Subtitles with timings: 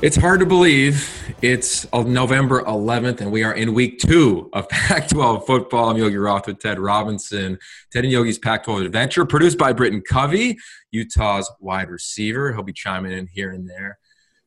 [0.00, 1.10] It's hard to believe
[1.42, 5.90] it's November 11th and we are in week two of Pac 12 football.
[5.90, 7.58] I'm Yogi Roth with Ted Robinson.
[7.92, 10.56] Ted and Yogi's Pac 12 adventure, produced by Britton Covey,
[10.92, 12.52] Utah's wide receiver.
[12.52, 13.98] He'll be chiming in here and there.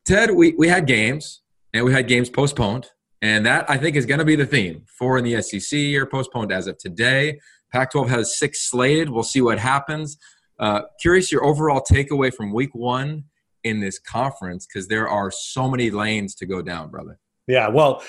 [0.06, 1.42] Ted, we, we had games
[1.74, 2.88] and we had games postponed.
[3.22, 4.86] And that, I think, is going to be the theme.
[4.88, 7.42] Four in the SEC are postponed as of today.
[7.74, 9.10] Pac 12 has six slated.
[9.10, 10.18] We'll see what happens.
[10.58, 13.26] Uh, curious your overall takeaway from week one
[13.64, 17.20] in this conference because there are so many lanes to go down, brother.
[17.48, 18.04] Yeah, well,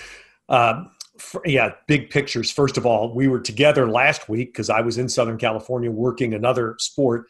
[1.19, 2.51] for, yeah, big pictures.
[2.51, 6.35] First of all, we were together last week because I was in Southern California working
[6.35, 7.27] another sport.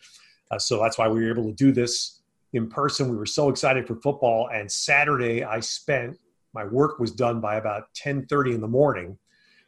[0.51, 2.21] Uh, so that's why we were able to do this
[2.53, 3.09] in person.
[3.09, 4.49] We were so excited for football.
[4.53, 6.19] And Saturday, I spent
[6.55, 9.19] my work was done by about 10:30 in the morning,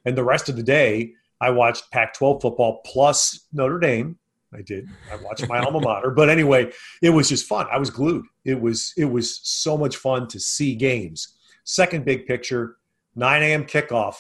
[0.04, 4.18] and the rest of the day I watched Pac-12 football plus Notre Dame
[4.54, 4.88] I did.
[5.12, 6.10] I watched my alma mater.
[6.10, 7.66] But anyway, it was just fun.
[7.70, 8.24] I was glued.
[8.44, 11.36] It was it was so much fun to see games.
[11.64, 12.76] Second big picture,
[13.16, 13.64] 9 a.m.
[13.64, 14.16] kickoff.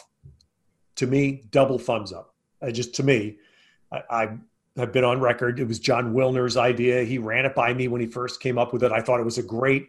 [0.96, 2.34] To me, double thumbs up.
[2.62, 3.38] I just to me,
[3.92, 4.28] I, I
[4.76, 5.60] have been on record.
[5.60, 7.02] It was Jon Wilner's idea.
[7.02, 8.92] He ran it by me when he first came up with it.
[8.92, 9.88] I thought it was a great,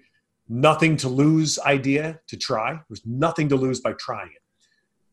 [0.50, 2.74] nothing to lose idea to try.
[2.74, 4.42] There was nothing to lose by trying it.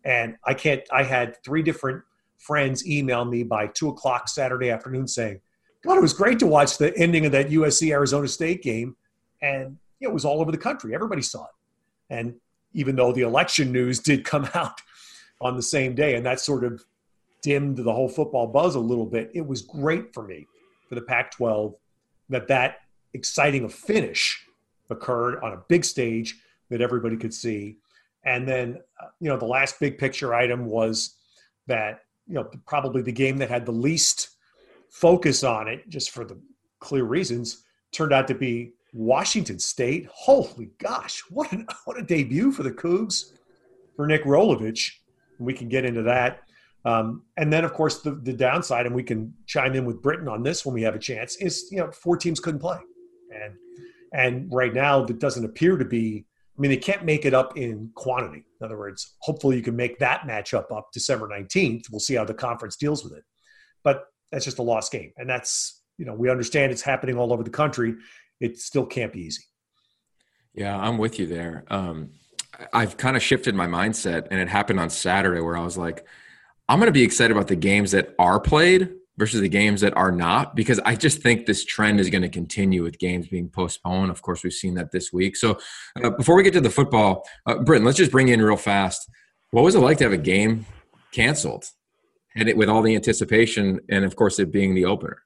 [0.04, 0.82] And I can't.
[0.90, 2.02] I had three different
[2.42, 5.40] friends email me by two o'clock Saturday afternoon saying,
[5.84, 8.96] God, it was great to watch the ending of that USC Arizona State game.
[9.40, 10.94] And it was all over the country.
[10.94, 11.50] Everybody saw it.
[12.10, 12.34] And
[12.72, 14.80] even though the election news did come out
[15.40, 16.84] on the same day, and that sort of
[17.42, 20.46] dimmed the whole football buzz a little bit, it was great for me
[20.88, 21.74] for the Pac 12
[22.28, 22.76] that that
[23.14, 24.46] exciting a finish
[24.90, 26.38] occurred on a big stage
[26.70, 27.76] that everybody could see.
[28.24, 31.16] And then, uh, you know, the last big picture item was
[31.66, 32.00] that
[32.32, 34.30] you know probably the game that had the least
[34.88, 36.40] focus on it, just for the
[36.80, 40.08] clear reasons, turned out to be Washington State.
[40.10, 43.32] Holy gosh, what an what a debut for the Cougs
[43.96, 44.92] for Nick Rolovich.
[45.38, 46.40] We can get into that.
[46.84, 50.26] Um, and then, of course, the, the downside, and we can chime in with Britton
[50.26, 52.78] on this when we have a chance, is you know four teams couldn't play,
[53.30, 53.54] and
[54.14, 56.24] and right now that doesn't appear to be
[56.56, 58.44] I mean, they can't make it up in quantity.
[58.60, 61.90] In other words, hopefully you can make that matchup up December 19th.
[61.90, 63.24] We'll see how the conference deals with it.
[63.82, 65.12] But that's just a lost game.
[65.16, 67.94] And that's, you know, we understand it's happening all over the country.
[68.40, 69.44] It still can't be easy.
[70.54, 71.64] Yeah, I'm with you there.
[71.68, 72.10] Um,
[72.72, 76.06] I've kind of shifted my mindset, and it happened on Saturday where I was like,
[76.68, 79.96] I'm going to be excited about the games that are played versus the games that
[79.96, 83.48] are not because I just think this trend is going to continue with games being
[83.48, 84.10] postponed.
[84.10, 85.36] Of course, we've seen that this week.
[85.36, 85.58] So
[86.02, 89.08] uh, before we get to the football, uh, Britton, let's just bring in real fast.
[89.50, 90.64] What was it like to have a game
[91.12, 91.66] canceled
[92.34, 95.22] and it with all the anticipation and of course it being the opener?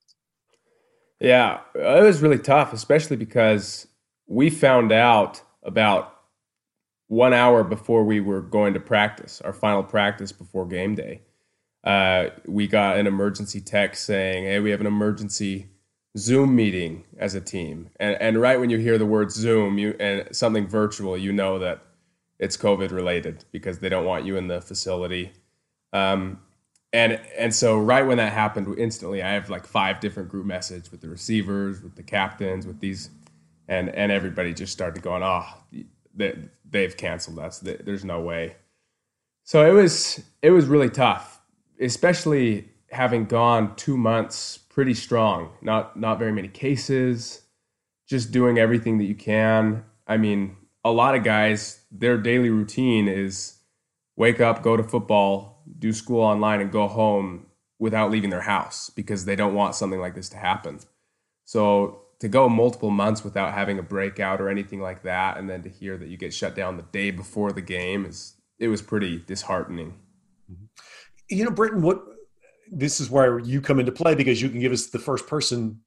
[1.21, 3.87] Yeah, it was really tough, especially because
[4.27, 6.13] we found out about
[7.07, 11.23] one hour before we were going to practice, our final practice before game day
[11.87, 15.69] uh, we got an emergency text saying, "Hey, we have an emergency
[16.19, 19.95] Zoom meeting as a team." And and right when you hear the word Zoom, you
[20.01, 21.83] and something virtual, you know that
[22.41, 25.33] it's COVID related because they don't want you in the facility.
[25.93, 26.41] Um,
[26.93, 30.91] and and so right when that happened, instantly I have like five different group messages
[30.91, 33.11] with the receivers, with the captains, with these,
[33.69, 35.47] and and everybody just started going, "Oh,
[36.17, 36.37] they,
[36.69, 37.61] they've canceled us.
[37.61, 38.57] There's no way."
[39.45, 41.36] So it was it was really tough
[41.81, 47.43] especially having gone two months pretty strong, not not very many cases,
[48.09, 49.85] just doing everything that you can.
[50.07, 53.59] I mean, a lot of guys, their daily routine is
[54.17, 57.47] wake up, go to football, do school online, and go home
[57.79, 60.81] without leaving their house because they don't want something like this to happen.
[61.45, 65.63] So to go multiple months without having a breakout or anything like that, and then
[65.63, 68.81] to hear that you get shut down the day before the game is it was
[68.81, 69.95] pretty disheartening.
[70.51, 70.65] Mm-hmm
[71.29, 72.03] you know, Britton, what
[72.71, 75.81] this is where you come into play because you can give us the first person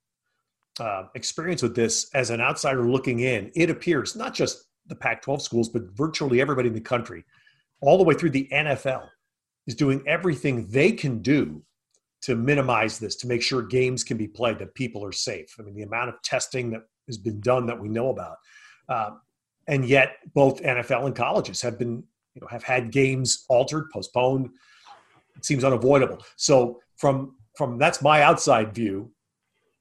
[0.80, 3.52] uh, experience with this as an outsider looking in.
[3.56, 7.25] It appears not just the Pac 12 schools, but virtually everybody in the country,
[7.81, 9.08] all the way through the NFL,
[9.68, 11.62] is doing everything they can do
[12.22, 15.56] to minimize this, to make sure games can be played, that people are safe.
[15.60, 18.38] I mean, the amount of testing that has been done that we know about.
[18.88, 19.12] Uh,
[19.68, 22.04] and yet, both NFL and colleges have been,
[22.34, 24.50] you know, have had games altered, postponed,
[25.39, 26.24] it seems unavoidable.
[26.36, 29.12] So from from that's my outside view.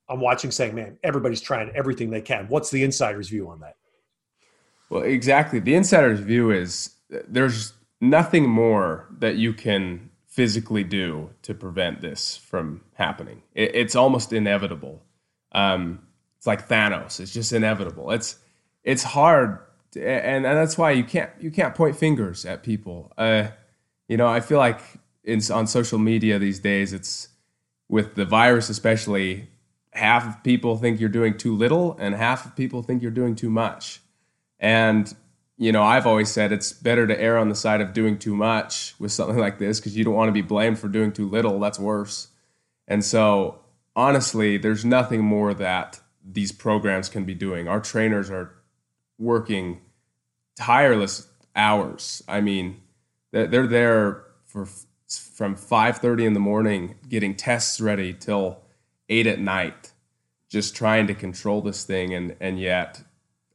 [0.09, 3.77] I'm watching, saying, "Man, everybody's trying everything they can." What's the insider's view on that?
[4.89, 5.59] Well, exactly.
[5.59, 12.37] The insider's view is there's nothing more that you can physically do to prevent this
[12.37, 13.43] from happening.
[13.55, 15.03] It, it's almost inevitable.
[15.53, 16.07] Um,
[16.39, 17.21] it's like Thanos.
[17.21, 18.13] It's just inevitable.
[18.13, 18.39] It's
[18.83, 19.59] it's hard
[19.97, 23.13] and, and that's why you can't you can't point fingers at people.
[23.17, 23.49] Uh,
[24.09, 24.81] you know, I feel like
[25.29, 27.29] in, on social media these days, it's
[27.89, 29.49] with the virus especially.
[29.93, 33.35] Half of people think you're doing too little, and half of people think you're doing
[33.35, 34.01] too much.
[34.61, 35.13] And
[35.61, 38.37] you know, I've always said it's better to err on the side of doing too
[38.37, 41.29] much with something like this because you don't want to be blamed for doing too
[41.29, 41.59] little.
[41.59, 42.29] That's worse.
[42.87, 43.59] And so,
[43.97, 47.67] honestly, there's nothing more that these programs can be doing.
[47.67, 48.55] Our trainers are
[49.19, 49.81] working
[50.57, 51.27] tireless
[51.57, 52.23] hours.
[52.29, 52.81] I mean,
[53.33, 54.69] they're there for
[55.17, 58.61] from 5:30 in the morning getting tests ready till
[59.09, 59.93] 8 at night
[60.49, 63.03] just trying to control this thing and and yet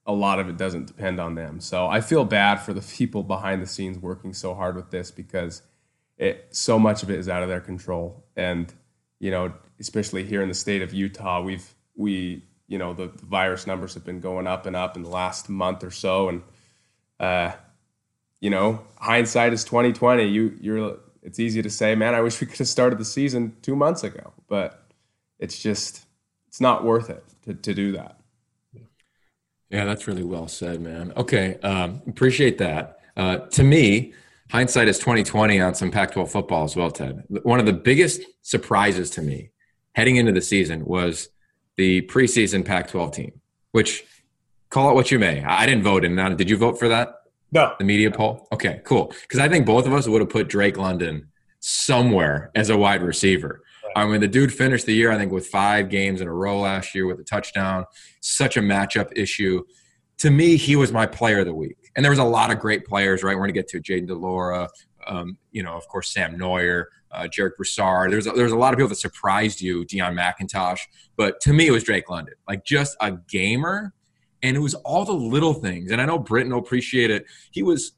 [0.06, 1.62] a lot of it doesn't depend on them.
[1.62, 5.12] So I feel bad for the people behind the scenes working so hard with this
[5.12, 5.62] because
[6.18, 8.74] it so much of it is out of their control and
[9.20, 13.26] you know especially here in the state of Utah we've we you know the, the
[13.26, 16.44] virus numbers have been going up and up in the last month or so and
[17.20, 17.54] uh,
[18.40, 20.26] you know, hindsight is twenty twenty.
[20.26, 23.56] You you're it's easy to say, man, I wish we could have started the season
[23.62, 24.92] two months ago, but
[25.40, 26.06] it's just
[26.48, 28.20] it's not worth it to, to do that.
[29.70, 31.14] Yeah, that's really well said, man.
[31.18, 33.00] Okay, um, appreciate that.
[33.18, 34.14] Uh, to me,
[34.52, 37.24] hindsight is twenty twenty on some Pac-12 football as well, Ted.
[37.28, 39.50] One of the biggest surprises to me
[39.96, 41.30] heading into the season was
[41.78, 43.42] the preseason Pac-12 team,
[43.72, 44.04] which
[44.70, 45.44] call it what you may.
[45.44, 46.16] I didn't vote in.
[46.36, 47.23] Did you vote for that?
[47.54, 47.76] No.
[47.78, 48.48] The media poll?
[48.52, 49.14] Okay, cool.
[49.22, 51.30] Because I think both of us would have put Drake London
[51.60, 53.62] somewhere as a wide receiver.
[53.96, 54.04] Right.
[54.04, 56.60] I mean, the dude finished the year, I think, with five games in a row
[56.60, 57.86] last year with a touchdown.
[58.22, 59.64] Such a matchup issue.
[60.18, 61.78] To me, he was my player of the week.
[61.96, 63.36] And there was a lot of great players, right?
[63.36, 64.68] We're going to get to Jayden de Laura,
[65.06, 68.12] um, you know, of course, Sam Noyer, uh, Jarek Broussard.
[68.12, 70.80] There's a, there's a lot of people that surprised you, Deon McIntosh.
[71.18, 72.34] But to me, it was Drake London.
[72.48, 73.94] Like just a gamer
[74.44, 75.92] and it was all the little things.
[75.92, 77.26] And I know Britton will appreciate it.
[77.52, 77.94] He was,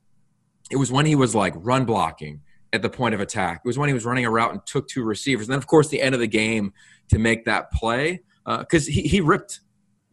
[0.71, 3.61] it was when he was like run blocking at the point of attack.
[3.65, 5.47] It was when he was running a route and took two receivers.
[5.47, 6.71] And then, of course, the end of the game
[7.09, 9.61] to make that play because uh, he, he ripped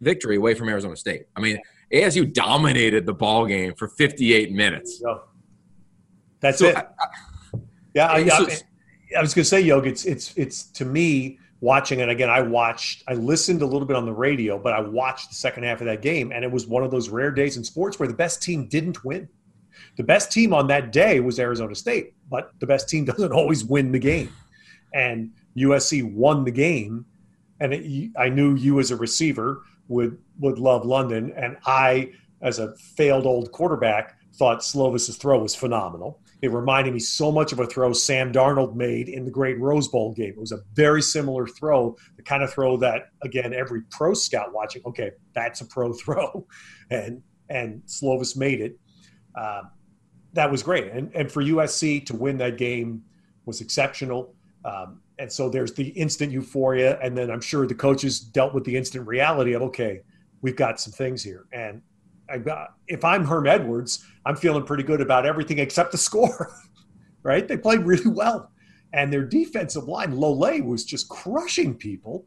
[0.00, 1.26] victory away from Arizona State.
[1.37, 1.58] I mean,
[1.93, 5.02] ASU dominated the ball game for 58 minutes.
[6.40, 6.76] That's so it.
[6.76, 7.06] I, I,
[7.94, 8.19] yeah, I,
[9.17, 12.29] I, was going to say, Yog, it's it's it's to me watching it again.
[12.29, 15.62] I watched, I listened a little bit on the radio, but I watched the second
[15.62, 18.09] half of that game, and it was one of those rare days in sports where
[18.09, 19.29] the best team didn't win.
[19.97, 23.64] The best team on that day was Arizona State, but the best team doesn't always
[23.64, 24.31] win the game.
[24.93, 27.06] And USC won the game,
[27.61, 32.59] and it, I knew you as a receiver would would love London, and I, as
[32.59, 36.20] a failed old quarterback, thought Slovis's throw was phenomenal.
[36.42, 39.86] It reminded me so much of a throw Sam Darnold made in the great Rose
[39.86, 40.30] Bowl game.
[40.30, 44.52] It was a very similar throw, the kind of throw that again every pro scout
[44.52, 46.46] watching, okay, that's a pro throw,
[46.90, 48.78] and and Slovis made it.
[49.36, 49.62] Uh,
[50.32, 53.04] that was great, and and for USC to win that game
[53.44, 54.34] was exceptional.
[54.64, 58.64] Um, and so there's the instant euphoria, and then I'm sure the coaches dealt with
[58.64, 60.00] the instant reality of okay,
[60.40, 61.82] we've got some things here, and
[62.30, 66.52] I if I'm Herm Edwards, I'm feeling pretty good about everything except the score,
[67.22, 67.46] right?
[67.46, 68.50] They played really well.
[68.92, 72.26] And their defensive line, Lole, was just crushing people.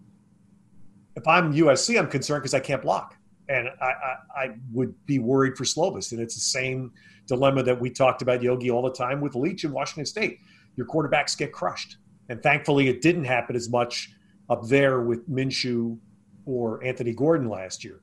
[1.15, 3.15] If I'm USC, I'm concerned because I can't block.
[3.47, 6.11] And I, I, I, would be worried for Slovis.
[6.11, 6.91] And it's the same
[7.27, 10.39] dilemma that we talked about, Yogi, all the time with Leach in Washington State.
[10.75, 11.97] Your quarterbacks get crushed.
[12.29, 14.11] And thankfully, it didn't happen as much
[14.49, 15.99] up there with Minshew
[16.45, 18.01] or Anthony Gordon last year.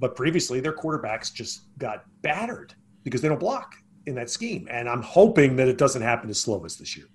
[0.00, 3.76] But previously, their quarterbacks just got battered because they don't block
[4.06, 4.66] in that scheme.
[4.70, 7.06] And I'm hoping that it doesn't happen to Slovis this year.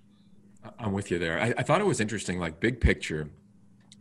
[0.80, 1.42] I'm with you there.
[1.42, 3.30] I, I thought it was interesting, like big picture.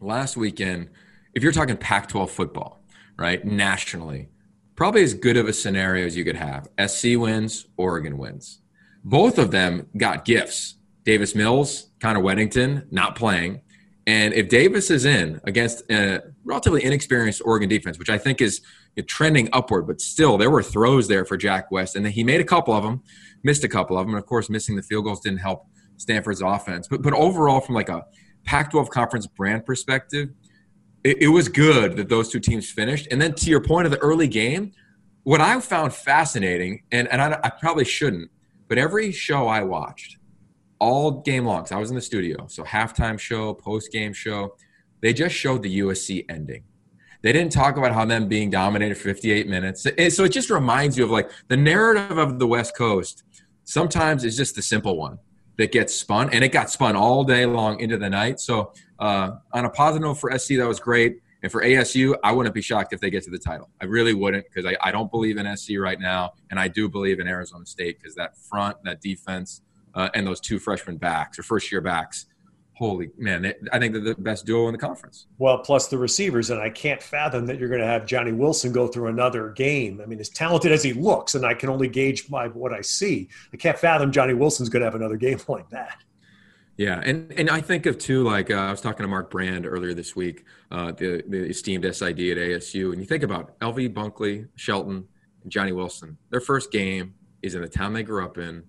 [0.01, 0.91] Last weekend,
[1.35, 2.81] if you're talking Pac 12 football,
[3.17, 4.29] right, nationally,
[4.77, 6.69] probably as good of a scenario as you could have.
[6.87, 8.61] SC wins, Oregon wins.
[9.03, 10.77] Both of them got gifts.
[11.05, 13.61] Davis Mills, Connor Wedington, not playing.
[14.07, 18.61] And if Davis is in against a relatively inexperienced Oregon defense, which I think is
[19.07, 22.45] trending upward, but still there were throws there for Jack West, and he made a
[22.45, 23.03] couple of them,
[23.43, 26.43] missed a couple of them, and of course missing the field goals didn't help Stanford's
[26.43, 26.89] offense.
[26.89, 28.05] But but overall, from like a
[28.45, 30.31] Pac-12 conference brand perspective,
[31.03, 33.09] it, it was good that those two teams finished.
[33.11, 34.73] And then to your point of the early game,
[35.23, 38.31] what I found fascinating, and and I, I probably shouldn't,
[38.69, 40.19] but every show I watched
[40.79, 41.65] all game long.
[41.67, 42.47] So I was in the studio.
[42.49, 44.57] So halftime show, post game show,
[45.05, 46.65] they just showed the USC ending.
[47.21, 49.83] They didn't talk about how them being dominated for 58 minutes.
[49.83, 53.23] So it just reminds you of like the narrative of the West Coast.
[53.65, 55.19] Sometimes is just the simple one
[55.59, 58.41] that gets spun, and it got spun all day long into the night.
[58.41, 61.19] So uh, on a positive note for SC, that was great.
[61.43, 63.69] And for ASU, I wouldn't be shocked if they get to the title.
[63.83, 66.89] I really wouldn't because I, I don't believe in SC right now, and I do
[66.89, 69.61] believe in Arizona State because that front, that defense,
[69.95, 72.25] uh, and those two freshman backs or first year backs
[72.75, 75.27] holy man, I think they're the best duo in the conference.
[75.39, 78.73] Well, plus the receivers, and I can't fathom that you're going to have Johnny Wilson
[78.73, 80.01] go through another game.
[80.03, 82.81] I mean, as talented as he looks, and I can only gauge by what I
[82.81, 86.03] see, I can't fathom Johnny Wilson's going to have another game like that.
[86.77, 89.65] Yeah, and and I think of too, like uh, I was talking to Mark Brand
[89.65, 93.95] earlier this week, uh, the the esteemed SID at ASU, and you think about LV
[93.95, 95.07] Bunkley, Shelton,
[95.45, 96.19] and Johnny Wilson.
[96.31, 98.65] Their first game is in the town they grew up in,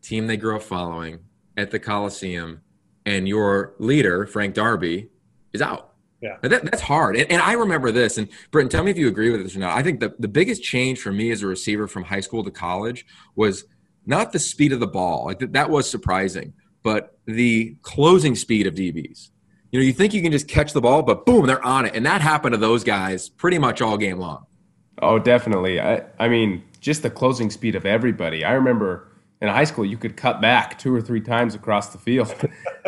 [0.00, 1.18] team they grew up following
[1.58, 2.62] at the Coliseum
[3.06, 5.08] and your leader, Frank Darby,
[5.52, 5.92] is out.
[6.20, 6.36] Yeah.
[6.42, 7.16] That, that's hard.
[7.16, 8.16] And, and, I remember this.
[8.16, 9.76] And Britton, tell me if you agree with this or not.
[9.76, 12.50] I think the, the biggest change for me as a receiver from high school to
[12.50, 13.04] college
[13.34, 13.64] was
[14.06, 15.24] not the speed of the ball.
[15.24, 16.52] Like that, that was surprising,
[16.84, 19.30] but the closing speed of DBs.
[19.72, 21.96] You know, you think you can just catch the ball, but boom, they're on it.
[21.96, 24.46] And that happened to those guys pretty much all game long.
[25.00, 25.80] Oh, definitely.
[25.80, 28.44] I, I mean, just the closing speed of everybody.
[28.44, 29.08] I remember
[29.42, 32.32] in high school, you could cut back two or three times across the field.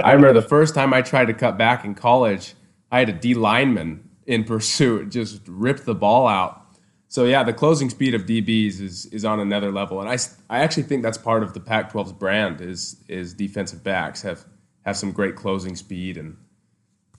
[0.02, 2.54] I remember the first time I tried to cut back in college,
[2.92, 6.60] I had a D lineman in pursuit, just ripped the ball out.
[7.08, 10.16] So yeah, the closing speed of DBs is is on another level, and I,
[10.48, 14.44] I actually think that's part of the Pac-12's brand is is defensive backs have
[14.84, 16.36] have some great closing speed, and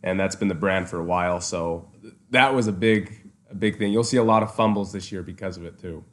[0.01, 1.41] and that's been the brand for a while.
[1.41, 1.91] So
[2.29, 3.91] that was a big a big thing.
[3.91, 6.05] You'll see a lot of fumbles this year because of it too.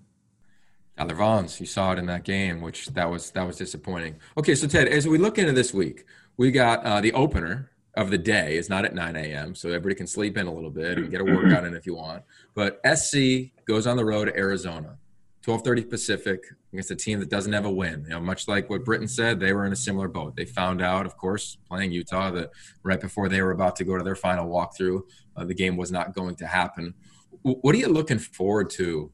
[0.97, 4.17] Tyler Vaughns, you saw it in that game, which that was that was disappointing.
[4.37, 6.05] Okay, so Ted, as we look into this week,
[6.37, 9.95] we got uh, the opener of the day is not at 9 a.m., so everybody
[9.95, 12.23] can sleep in a little bit and get a workout in if you want.
[12.55, 14.97] But SC goes on the road to Arizona,
[15.45, 16.41] 12:30 Pacific
[16.73, 18.05] against a team that doesn't have a win.
[18.05, 20.37] You know, much like what Britton said, they were in a similar boat.
[20.37, 22.51] They found out, of course, playing Utah, that
[22.83, 25.03] right before they were about to go to their final walkthrough,
[25.37, 26.95] uh, the game was not going to happen.
[27.43, 29.11] What are you looking forward to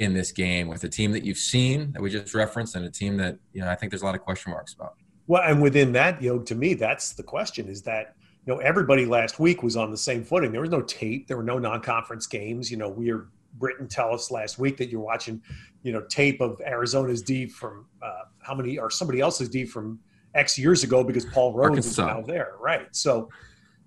[0.00, 2.90] in this game with a team that you've seen that we just referenced and a
[2.90, 4.94] team that you know I think there's a lot of question marks about.
[5.26, 8.14] Well, and within that, you know, to me, that's the question: is that
[8.46, 10.52] you know everybody last week was on the same footing.
[10.52, 11.26] There was no tape.
[11.26, 12.70] There were no non-conference games.
[12.70, 13.28] You know, we are
[13.58, 15.42] Britton tell us last week that you're watching,
[15.82, 19.98] you know, tape of Arizona's D from uh, how many or somebody else's D from
[20.34, 21.90] X years ago because Paul Arkansas.
[21.90, 22.86] is now there, right?
[22.92, 23.28] So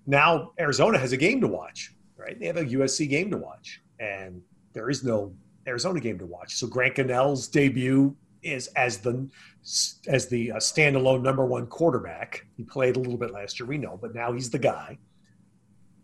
[0.06, 2.38] now Arizona has a game to watch, right?
[2.38, 4.42] They have a USC game to watch, and
[4.72, 5.32] there is no
[5.66, 6.54] Arizona game to watch.
[6.54, 9.28] So Grant Gunnell's debut is as the
[10.08, 12.46] as the uh, standalone number one quarterback.
[12.56, 14.98] He played a little bit last year, we know, but now he's the guy.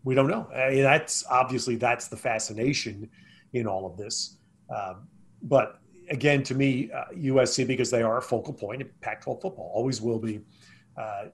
[0.03, 0.49] We don't know.
[0.55, 3.09] I mean, that's obviously that's the fascination
[3.53, 4.37] in all of this.
[4.73, 5.07] Um,
[5.43, 9.71] but again, to me, uh, USC because they are a focal point of Pac-12 football,
[9.73, 10.41] always will be.
[10.97, 11.25] Uh,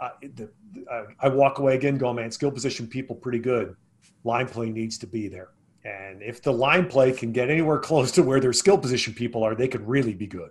[0.00, 0.50] uh the,
[0.90, 3.76] uh, I walk away again, going, man, skill position people pretty good.
[4.24, 5.50] Line play needs to be there.
[5.84, 9.42] And if the line play can get anywhere close to where their skill position people
[9.42, 10.50] are, they could really be good.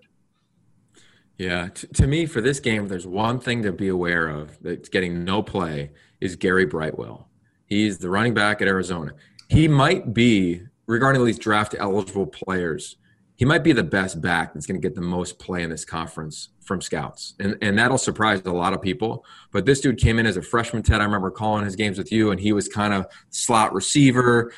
[1.37, 4.89] Yeah, T- to me, for this game, there's one thing to be aware of that's
[4.89, 7.29] getting no play is Gary Brightwell.
[7.65, 9.13] He's the running back at Arizona.
[9.49, 12.97] He might be, regarding these draft eligible players,
[13.37, 15.83] he might be the best back that's going to get the most play in this
[15.83, 17.33] conference from scouts.
[17.39, 19.25] And, and that'll surprise a lot of people.
[19.51, 21.01] But this dude came in as a freshman, Ted.
[21.01, 24.53] I remember calling his games with you, and he was kind of slot receiver,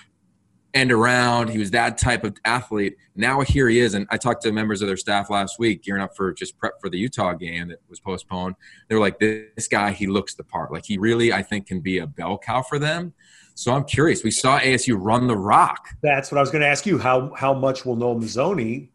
[0.74, 1.50] end around.
[1.50, 2.98] He was that type of athlete.
[3.16, 3.94] Now here he is.
[3.94, 6.80] And I talked to members of their staff last week, gearing up for just prep
[6.82, 8.56] for the Utah game that was postponed.
[8.88, 10.72] They were like, this guy, he looks the part.
[10.72, 13.14] Like he really, I think, can be a bell cow for them.
[13.56, 14.24] So I'm curious.
[14.24, 15.90] We saw ASU run the rock.
[16.02, 16.98] That's what I was going to ask you.
[16.98, 18.90] How how much will Noel Mazzone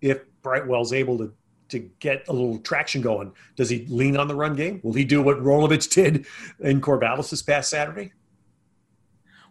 [0.00, 1.32] if Brightwell's able to
[1.70, 3.32] to get a little traction going?
[3.56, 4.80] Does he lean on the run game?
[4.84, 6.26] Will he do what Rolovich did
[6.60, 8.12] in Corvallis this past Saturday?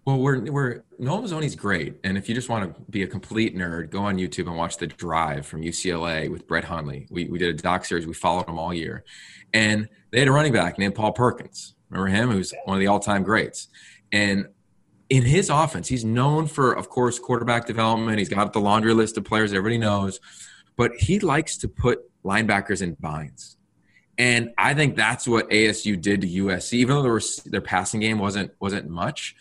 [0.06, 3.56] Well, we're we're Noel Mazzone's great, and if you just want to be a complete
[3.56, 7.08] nerd, go on YouTube and watch The Drive from UCLA with Brett Hundley.
[7.10, 8.06] We we did a doc series.
[8.06, 9.06] We followed him all year,
[9.54, 11.76] and they had a running back named Paul Perkins.
[11.90, 12.32] Remember him?
[12.32, 13.68] Who's one of the all-time greats.
[14.12, 14.48] And
[15.10, 18.20] in his offense, he's known for, of course, quarterback development.
[18.20, 20.20] He's got the laundry list of players everybody knows,
[20.76, 23.58] but he likes to put linebackers in binds.
[24.18, 26.74] And I think that's what ASU did to USC.
[26.74, 29.36] Even though their, their passing game wasn't wasn't much,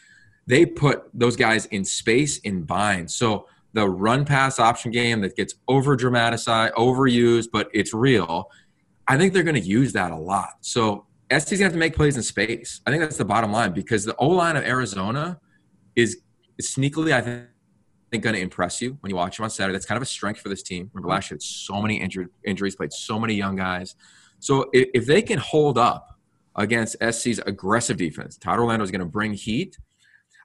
[0.46, 3.10] they put those guys in space in bind.
[3.10, 8.50] So the run pass option game that gets over dramatized, overused, but it's real.
[9.08, 10.54] I think they're going to use that a lot.
[10.60, 12.80] So SC's going to have to make plays in space.
[12.86, 15.40] I think that's the bottom line because the O line of Arizona
[15.96, 16.18] is,
[16.60, 17.46] sneakily, I think,
[18.10, 19.72] think going to impress you when you watch them on Saturday.
[19.72, 20.90] That's kind of a strength for this team.
[20.92, 23.96] Remember last year, had so many injured, injuries, played so many young guys.
[24.38, 26.18] So if, if they can hold up
[26.56, 29.78] against SC's aggressive defense, Todd Orlando is going to bring heat–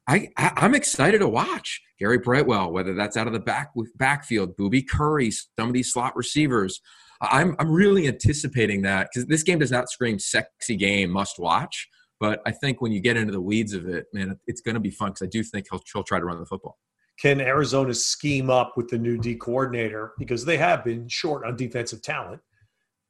[0.08, 4.56] I, I am excited to watch Gary Brightwell, whether that's out of the back backfield,
[4.56, 6.82] Boobie Curry, some of these slot receivers.
[7.20, 11.90] I'm I'm really anticipating that because this game does not scream sexy game must watch,
[12.20, 14.80] but I think when you get into the weeds of it, man, it's going to
[14.82, 16.78] be fun because I do think he'll, he'll try to run the football.
[17.20, 21.56] Can Arizona scheme up with the new D coordinator because they have been short on
[21.56, 22.40] defensive talent,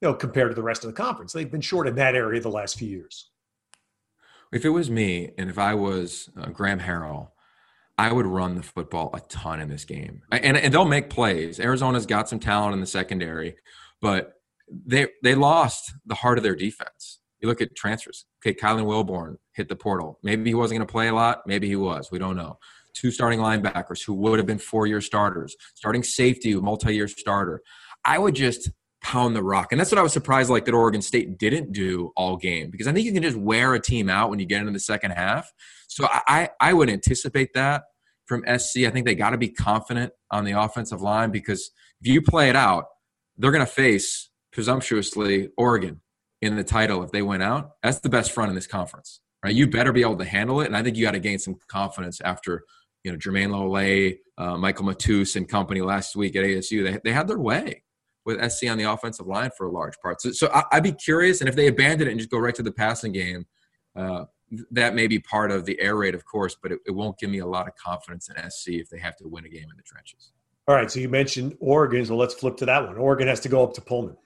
[0.01, 1.33] you know, compared to the rest of the conference?
[1.33, 3.29] They've been short in that area the last few years.
[4.51, 7.29] If it was me, and if I was uh, Graham Harrell,
[7.97, 11.59] I would run the football a ton in this game, and and they'll make plays.
[11.59, 13.55] Arizona's got some talent in the secondary,
[14.01, 14.33] but
[14.69, 17.19] they they lost the heart of their defense.
[17.39, 18.25] You look at transfers.
[18.39, 20.19] Okay, Kylan Wilborn hit the portal.
[20.23, 21.41] Maybe he wasn't going to play a lot.
[21.45, 22.09] Maybe he was.
[22.11, 22.57] We don't know.
[22.93, 25.55] Two starting linebackers who would have been four-year starters.
[25.75, 27.61] Starting safety, multi-year starter.
[28.03, 28.71] I would just
[29.07, 29.71] pound the rock.
[29.71, 32.87] And that's what I was surprised like that Oregon State didn't do all game because
[32.87, 35.11] I think you can just wear a team out when you get into the second
[35.11, 35.49] half.
[35.87, 37.83] So I, I would anticipate that
[38.25, 38.79] from SC.
[38.79, 41.71] I think they got to be confident on the offensive line because
[42.01, 42.87] if you play it out,
[43.37, 46.01] they're going to face presumptuously Oregon
[46.41, 47.71] in the title if they went out.
[47.83, 49.55] That's the best front in this conference, right?
[49.55, 51.55] You better be able to handle it, and I think you got to gain some
[51.69, 52.63] confidence after
[53.05, 56.83] you know Jermaine Lole, uh, Michael Matus, and company last week at ASU.
[56.83, 57.83] They they had their way
[58.27, 60.21] with SC on the offensive line for a large part.
[60.21, 62.53] So, so I, would be curious, and if they abandon it and just go right
[62.53, 63.47] to the passing game.
[63.95, 64.25] Uh,
[64.71, 67.29] that may be part of the air raid, of course, but it, it won't give
[67.29, 69.75] me a lot of confidence in SC if they have to win a game in
[69.75, 70.31] the trenches.
[70.67, 72.97] All right, so you mentioned Oregon, so let's flip to that one.
[72.97, 74.17] Oregon has to go up to Pullman,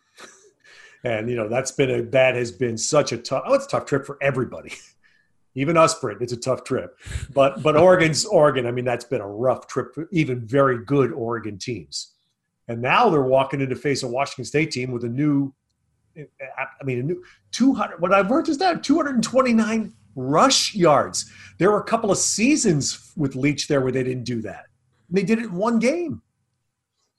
[1.03, 3.43] and you know that's been a that has been such a tough.
[3.45, 4.73] Oh, it's a tough trip for everybody,
[5.55, 6.17] even us, Brit.
[6.21, 6.97] It's a tough trip,
[7.33, 8.65] but but Oregon's Oregon.
[8.65, 12.13] I mean, that's been a rough trip for even very good Oregon teams,
[12.67, 15.53] and now they're walking into face a Washington State team with a new.
[16.17, 18.01] I mean, a new 200.
[18.01, 21.31] What I've learned is that 229 rush yards.
[21.57, 24.65] There were a couple of seasons with Leach there where they didn't do that.
[25.09, 26.21] They did it in one game.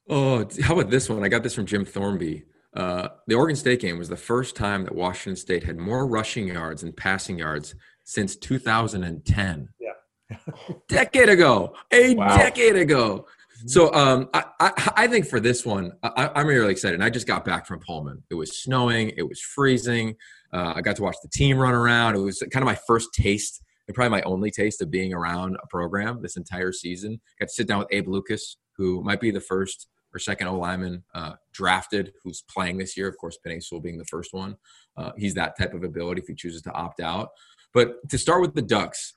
[0.09, 1.25] Oh, how about this one?
[1.25, 2.45] I got this from Jim Thornby.
[2.75, 6.49] Uh, the Oregon State game was the first time that Washington State had more rushing
[6.49, 7.75] yards and passing yards
[8.05, 9.69] since 2010.
[9.79, 10.37] Yeah.
[10.89, 11.75] decade ago.
[11.93, 12.37] A wow.
[12.37, 13.27] decade ago.
[13.67, 16.95] So um, I, I, I, think for this one, I, am really excited.
[16.95, 18.23] And I just got back from Pullman.
[18.31, 19.13] It was snowing.
[19.17, 20.15] It was freezing.
[20.53, 22.17] Uh, I got to watch the team run around.
[22.17, 25.57] It was kind of my first taste and probably my only taste of being around
[25.63, 27.21] a program this entire season.
[27.39, 30.59] Got to sit down with Abe Lucas, who might be the first or second O
[30.59, 33.09] lineman uh, drafted who's playing this year.
[33.09, 34.57] Of course, Sewell being the first one.
[34.97, 37.31] Uh, he's that type of ability if he chooses to opt out.
[37.73, 39.15] But to start with the Ducks,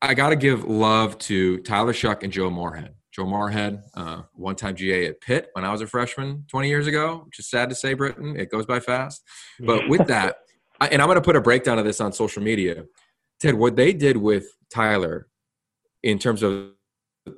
[0.00, 2.94] I got to give love to Tyler Shough and Joe Moorhead.
[3.12, 6.86] Joe Moorhead, uh, one time GA at Pitt when I was a freshman 20 years
[6.86, 8.36] ago, which is sad to say, Britton.
[8.36, 9.22] It goes by fast.
[9.60, 10.36] But with that,
[10.80, 12.84] and I'm going to put a breakdown of this on social media.
[13.38, 15.28] Ted, what they did with Tyler
[16.02, 16.70] in terms of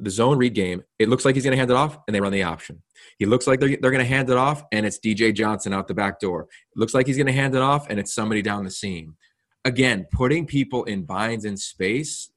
[0.00, 2.20] the zone read game, it looks like he's going to hand it off, and they
[2.20, 2.82] run the option.
[3.18, 5.88] He looks like they're, they're going to hand it off, and it's DJ Johnson out
[5.88, 6.42] the back door.
[6.42, 9.16] It looks like he's going to hand it off, and it's somebody down the seam.
[9.64, 12.30] Again, putting people in binds in space,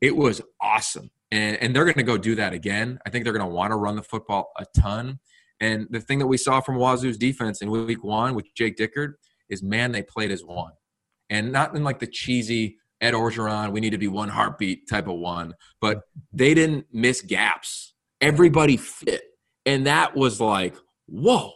[0.00, 1.10] it was awesome.
[1.34, 2.98] And, and they're going to go do that again.
[3.04, 5.18] I think they're going to want to run the football a ton.
[5.60, 9.14] And the thing that we saw from Wazoo's defense in week one with Jake Dickert
[9.48, 10.72] is, man, they played as one.
[11.30, 15.08] And not in like the cheesy– Ed Orgeron, we need to be one heartbeat type
[15.08, 15.54] of one.
[15.80, 17.92] But they didn't miss gaps.
[18.20, 19.22] Everybody fit.
[19.66, 20.74] And that was like,
[21.06, 21.52] whoa,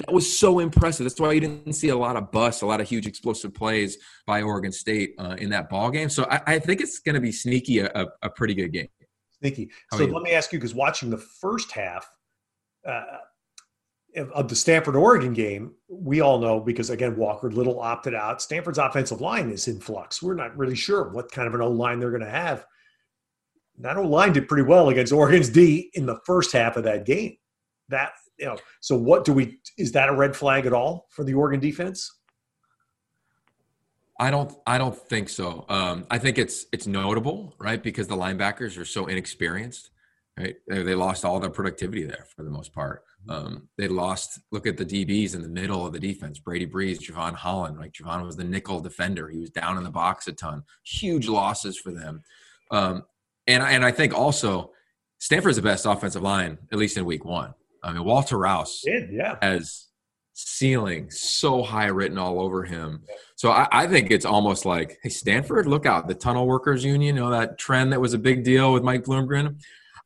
[0.00, 1.04] that was so impressive.
[1.04, 3.96] That's why you didn't see a lot of busts, a lot of huge explosive plays
[4.26, 6.10] by Oregon State uh, in that ball game.
[6.10, 8.88] So I, I think it's going to be sneaky, a, a, pretty good game.
[9.40, 9.70] Sneaky.
[9.90, 12.08] How so let me ask you, because watching the first half,
[12.86, 13.02] uh,
[14.16, 18.42] of the Stanford Oregon game, we all know because again Walker Little opted out.
[18.42, 20.22] Stanford's offensive line is in flux.
[20.22, 22.66] We're not really sure what kind of an O line they're going to have.
[23.78, 27.06] That O line did pretty well against Oregon's D in the first half of that
[27.06, 27.36] game.
[27.88, 29.58] That you know, so what do we?
[29.78, 32.19] Is that a red flag at all for the Oregon defense?
[34.20, 34.54] I don't.
[34.66, 35.64] I don't think so.
[35.70, 37.82] Um, I think it's it's notable, right?
[37.82, 39.90] Because the linebackers are so inexperienced.
[40.38, 40.56] Right?
[40.68, 43.02] They lost all their productivity there for the most part.
[43.28, 44.38] Um, they lost.
[44.52, 47.78] Look at the DBs in the middle of the defense: Brady Breeze, Javon Holland.
[47.78, 49.30] Like Javon was the nickel defender.
[49.30, 50.64] He was down in the box a ton.
[50.84, 52.22] Huge losses for them.
[52.70, 53.04] Um,
[53.46, 54.72] and and I think also
[55.18, 57.54] Stanford's the best offensive line, at least in Week One.
[57.82, 59.86] I mean, Walter Rouse did, yeah, has
[60.48, 63.02] ceiling so high written all over him.
[63.36, 66.08] So I, I, think it's almost like, hey, Stanford, look out!
[66.08, 69.04] The Tunnel Workers Union, you know that trend that was a big deal with Mike
[69.04, 69.60] Bloomgren.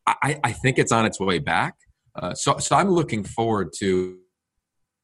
[0.07, 1.77] I, I think it's on its way back.
[2.15, 4.19] Uh, so, so I'm looking forward to,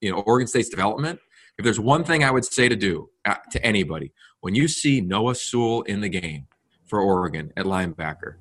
[0.01, 1.19] you know, Oregon State's development.
[1.59, 5.01] If there's one thing I would say to do uh, to anybody, when you see
[5.01, 6.47] Noah Sewell in the game,
[6.91, 8.35] for Oregon at linebacker.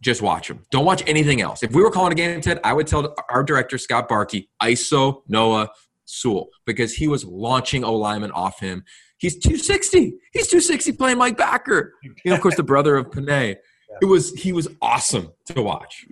[0.00, 0.62] Just watch him.
[0.70, 1.62] Don't watch anything else.
[1.62, 5.22] If we were calling a game, Ted, I would tell our director, Scott Barkey, ISO
[5.28, 5.68] Noah
[6.06, 8.84] Sewell, because he was launching O lineman off him.
[9.18, 10.14] He's 260.
[10.32, 11.94] He's 260 playing Mike Backer.
[12.24, 13.56] Know, of course, the brother of Penei.
[14.02, 16.06] It was he was awesome to watch.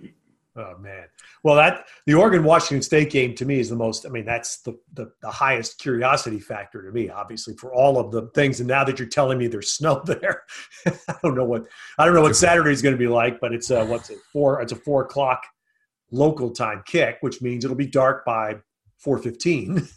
[0.57, 1.05] Oh man.
[1.43, 4.05] Well, that the Oregon Washington State game to me is the most.
[4.05, 7.09] I mean, that's the, the, the highest curiosity factor to me.
[7.09, 8.61] Obviously, for all of the things.
[8.61, 10.43] And now that you're telling me there's snow there,
[10.85, 11.65] I don't know what
[11.99, 13.39] I don't know what Saturday is going to be like.
[13.41, 14.61] But it's a what's it four?
[14.61, 15.43] It's a four o'clock
[16.09, 18.55] local time kick, which means it'll be dark by
[18.97, 19.87] four fifteen.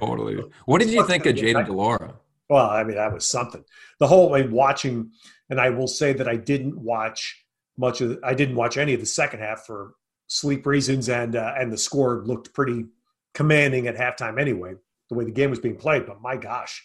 [0.00, 0.42] Totally.
[0.66, 2.14] What did you think of Jayden de Laura?
[2.48, 3.64] Well, I mean, that was something.
[4.00, 5.12] The whole way watching,
[5.48, 7.44] and I will say that I didn't watch
[7.76, 9.94] much of I didn't watch any of the second half for
[10.26, 12.86] sleep reasons, and uh, and the score looked pretty
[13.32, 14.74] commanding at halftime anyway,
[15.08, 16.06] the way the game was being played.
[16.06, 16.84] But my gosh,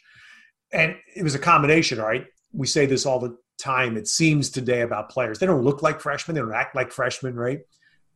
[0.71, 1.99] and it was a combination.
[1.99, 3.97] All right, we say this all the time.
[3.97, 5.39] It seems today about players.
[5.39, 6.35] They don't look like freshmen.
[6.35, 7.35] They don't act like freshmen.
[7.35, 7.59] Right?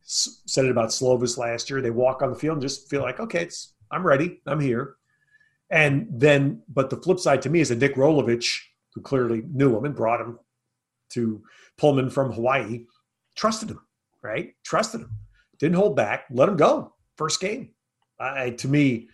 [0.06, 1.80] Said it about Slovis last year.
[1.80, 4.40] They walk on the field and just feel like, okay, it's I'm ready.
[4.46, 4.96] I'm here.
[5.70, 8.58] And then, but the flip side to me is that Nick Rolovich,
[8.94, 10.38] who clearly knew him and brought him
[11.10, 11.42] to
[11.78, 12.84] Pullman from Hawaii,
[13.34, 13.80] trusted him,
[14.22, 14.54] right?
[14.62, 15.10] Trusted him.
[15.58, 16.94] Didn't hold back, let him go.
[17.16, 17.70] First game.
[18.20, 19.08] I, to me,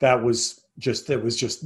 [0.00, 1.64] that was just, it was just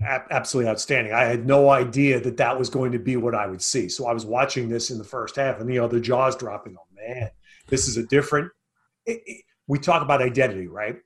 [0.00, 1.12] absolutely outstanding.
[1.12, 3.88] I had no idea that that was going to be what I would see.
[3.88, 6.76] So I was watching this in the first half and, you know, the jaws dropping.
[6.78, 7.30] Oh, man,
[7.68, 8.50] this is a different.
[9.04, 10.96] It, it, we talk about identity, right?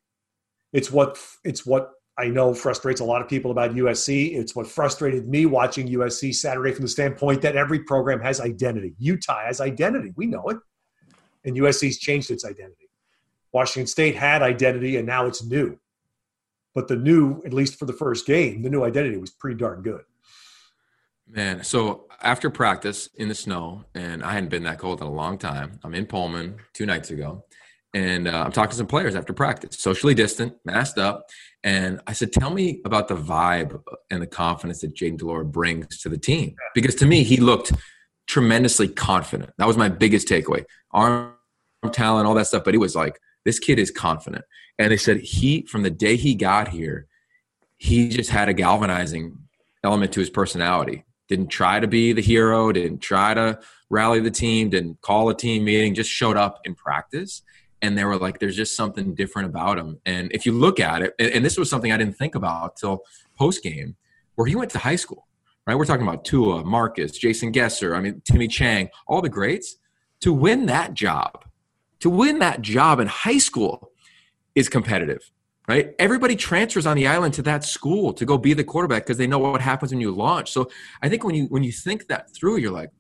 [0.73, 4.35] It's what it's what I know frustrates a lot of people about USC.
[4.35, 8.95] It's what frustrated me watching USC Saturday from the standpoint that every program has identity.
[8.99, 10.13] Utah has identity.
[10.17, 10.59] We know it.
[11.45, 12.91] And USC's changed its identity.
[13.53, 15.79] Washington State had identity and now it's new.
[16.75, 19.83] But the new, at least for the first game, the new identity was pretty darn
[19.83, 20.03] good.
[21.33, 25.12] Man, so after practice in the snow, and I hadn't been that cold in a
[25.12, 25.79] long time.
[25.85, 27.45] I'm in Pullman two nights ago,
[27.95, 31.27] and uh, I'm talking to some players after practice, socially distant, masked up,
[31.62, 35.45] and I said, "Tell me about the vibe and the confidence that Jayden de Laura
[35.45, 37.73] brings to the team." Because to me, he looked
[38.27, 39.53] tremendously confident.
[39.59, 40.64] That was my biggest takeaway.
[40.90, 41.35] Arm
[41.93, 44.45] talent, all that stuff, but he was like, "This kid is confident."
[44.79, 47.07] And they said he, from the day he got here,
[47.77, 49.38] he just had a galvanizing
[49.85, 51.05] element to his personality.
[51.31, 52.71] Didn't try to be the hero.
[52.73, 54.69] Didn't try to rally the team.
[54.69, 55.95] Didn't call a team meeting.
[55.95, 57.40] Just showed up in practice
[57.83, 59.99] and they were like, there's just something different about him.
[60.05, 63.03] And if you look at it, and, this was something I didn't think about till
[63.38, 63.97] post game,
[64.35, 65.27] where he went to high school,
[65.66, 65.75] right?
[65.75, 69.77] We're talking about Tua, Marcus, Jason Gesser, I mean, Timmy Chang, all the greats.
[70.21, 71.47] To win that job,
[72.01, 73.93] to win that job in high school
[74.55, 75.31] is competitive,
[75.71, 75.95] right?
[75.99, 79.29] Everybody transfers on the island to that school to go be the quarterback because they
[79.29, 80.51] know what happens when you launch.
[80.51, 80.69] So
[81.01, 82.91] I think when you when you think that through, you're like,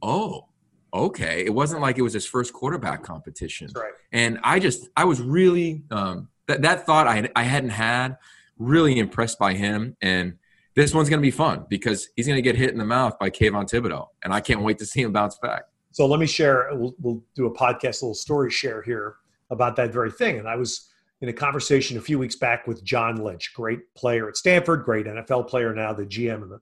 [0.00, 0.48] oh,
[0.94, 1.44] okay.
[1.44, 3.68] It wasn't like it was his first quarterback competition.
[3.74, 3.92] Right.
[4.12, 8.16] And I just, I was really, um, that, that thought I, I hadn't had,
[8.58, 9.96] really impressed by him.
[10.00, 10.34] And
[10.76, 13.18] this one's going to be fun because he's going to get hit in the mouth
[13.18, 15.64] by Kayvon Thibodeaux, And I can't wait to see him bounce back.
[15.90, 19.16] So let me share, we'll, we'll do a podcast, a little story share here
[19.50, 20.38] about that very thing.
[20.38, 20.88] And I was
[21.20, 25.06] in a conversation a few weeks back with John Lynch, great player at Stanford, great
[25.06, 26.60] NFL player now, the GM of the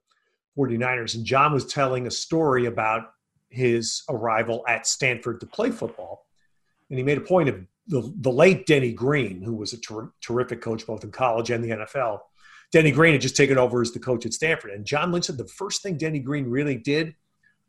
[0.56, 1.14] 49ers.
[1.14, 3.12] And John was telling a story about
[3.48, 6.26] his arrival at Stanford to play football.
[6.90, 10.12] And he made a point of the, the late Denny Green, who was a ter-
[10.20, 12.20] terrific coach both in college and the NFL.
[12.70, 14.70] Denny Green had just taken over as the coach at Stanford.
[14.70, 17.14] And John Lynch said the first thing Denny Green really did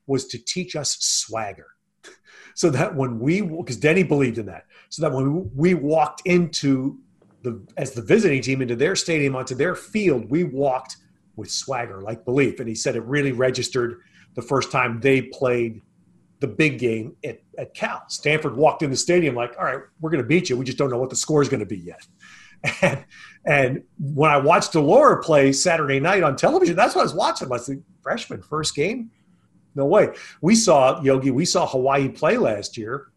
[0.08, 1.68] was to teach us swagger.
[2.56, 7.00] So that when we, because Denny believed in that, so that when we walked into
[7.42, 10.98] the, as the visiting team into their stadium, onto their field, we walked
[11.36, 12.60] with swagger, like belief.
[12.60, 14.02] And he said it really registered
[14.36, 15.82] the first time they played
[16.42, 18.04] the big game at, at Cal.
[18.08, 20.58] Stanford walked in the stadium like, all right, we're going to beat you.
[20.58, 22.06] We just don't know what the score is going to be yet.
[22.84, 23.06] And,
[23.48, 27.16] and when I watched de Laura play Saturday night on television, that's what I was
[27.16, 27.48] watching.
[27.48, 29.10] I was like, freshman, first game?
[29.74, 30.10] No way.
[30.44, 33.08] We saw, Yogi, we saw Hawaii play last year.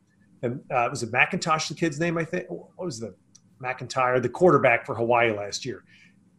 [0.42, 2.46] And uh, was it McIntosh, the kid's name, I think?
[2.48, 3.14] What was the
[3.62, 5.84] McIntyre, the quarterback for Hawaii last year?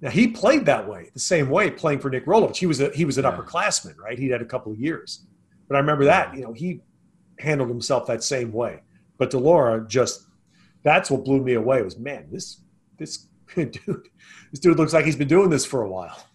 [0.01, 2.57] Now he played that way, the same way, playing for Nick Rolovich.
[2.57, 3.31] He was a, he was an yeah.
[3.31, 4.17] upperclassman, right?
[4.17, 5.25] He had a couple of years,
[5.67, 6.35] but I remember that.
[6.35, 6.81] You know, he
[7.39, 8.81] handled himself that same way.
[9.17, 10.27] But de Laura just
[10.83, 11.81] that's what blew me away.
[11.81, 12.61] Was man, this
[12.97, 14.07] this dude,
[14.51, 16.27] this dude looks like he's been doing this for a while.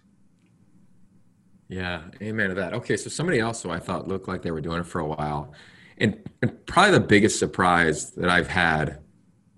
[1.68, 2.74] Yeah, amen to that.
[2.74, 5.06] Okay, so somebody else who I thought looked like they were doing it for a
[5.06, 5.52] while,
[5.98, 8.98] and, and probably the biggest surprise that I've had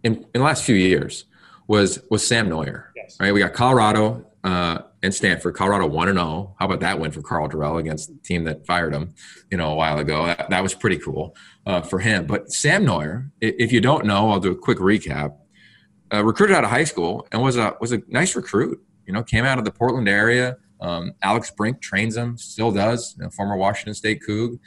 [0.03, 1.25] in, in the last few years
[1.67, 2.87] was was Sam Noyer.
[2.95, 3.17] Yes.
[3.19, 5.55] Right, we got Colorado, uh, and Stanford.
[5.55, 6.55] Colorado 1 and 0.
[6.59, 9.15] How about that win for Karl Dorrell against the team that fired him,
[9.51, 10.27] you know, a while ago?
[10.27, 11.35] That, that was pretty cool
[11.67, 12.27] uh, for him.
[12.27, 15.37] But Sam Noyer, if you don't know, I'll do a quick recap.
[16.13, 18.81] Uh, recruited out of high school and was a was a nice recruit.
[19.07, 20.59] You know, came out of the Portland area.
[20.81, 23.15] Um, Alex Brink trains him, still does.
[23.19, 24.59] You know, former Washington State Coug,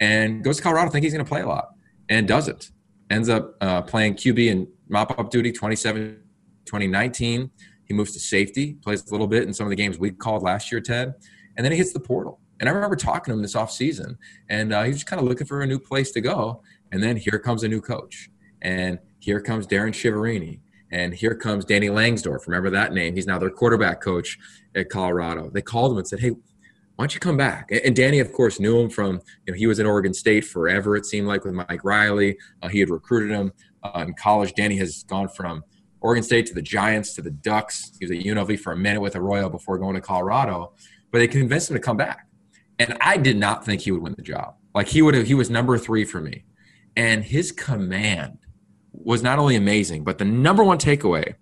[0.00, 0.90] and goes to Colorado.
[0.90, 1.70] Think he's going to play a lot,
[2.08, 2.70] and doesn't.
[3.10, 6.20] Ends up uh, playing QB and mop up duty 27,
[6.64, 7.50] 2019
[7.86, 10.42] he moves to safety, plays a little bit in some of the games we called
[10.42, 11.14] last year, Ted,
[11.56, 12.40] and then he hits the portal.
[12.60, 14.16] And I remember talking to him this offseason,
[14.48, 16.62] and uh, he's just kind of looking for a new place to go.
[16.92, 18.30] And then here comes a new coach,
[18.62, 22.46] and here comes Darren Chiaverini, and here comes Danny Langsdorf.
[22.46, 23.14] Remember that name?
[23.14, 24.38] He's now their quarterback coach
[24.74, 25.50] at Colorado.
[25.50, 26.32] They called him and said, "Hey,
[26.96, 29.66] why don't you come back?" And Danny, of course, knew him from you know he
[29.66, 30.96] was in Oregon State forever.
[30.96, 33.52] It seemed like with Mike Riley, uh, he had recruited him
[33.82, 34.54] uh, in college.
[34.54, 35.64] Danny has gone from
[36.00, 37.92] Oregon State to the Giants to the Ducks.
[37.98, 40.74] He was at UNLV for a minute with Arroyo before going to Colorado,
[41.10, 42.26] but they convinced him to come back.
[42.78, 44.56] And I did not think he would win the job.
[44.74, 46.44] Like he would have, he was number three for me.
[46.96, 48.38] And his command
[48.92, 51.34] was not only amazing, but the number one takeaway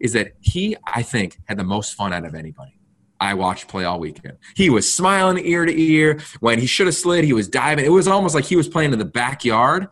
[0.00, 2.78] is that he, I think, had the most fun out of anybody.
[3.20, 4.36] I watched play all weekend.
[4.56, 6.20] He was smiling ear to ear.
[6.40, 7.84] When he should have slid, he was diving.
[7.84, 9.88] It was almost like he was playing in the backyard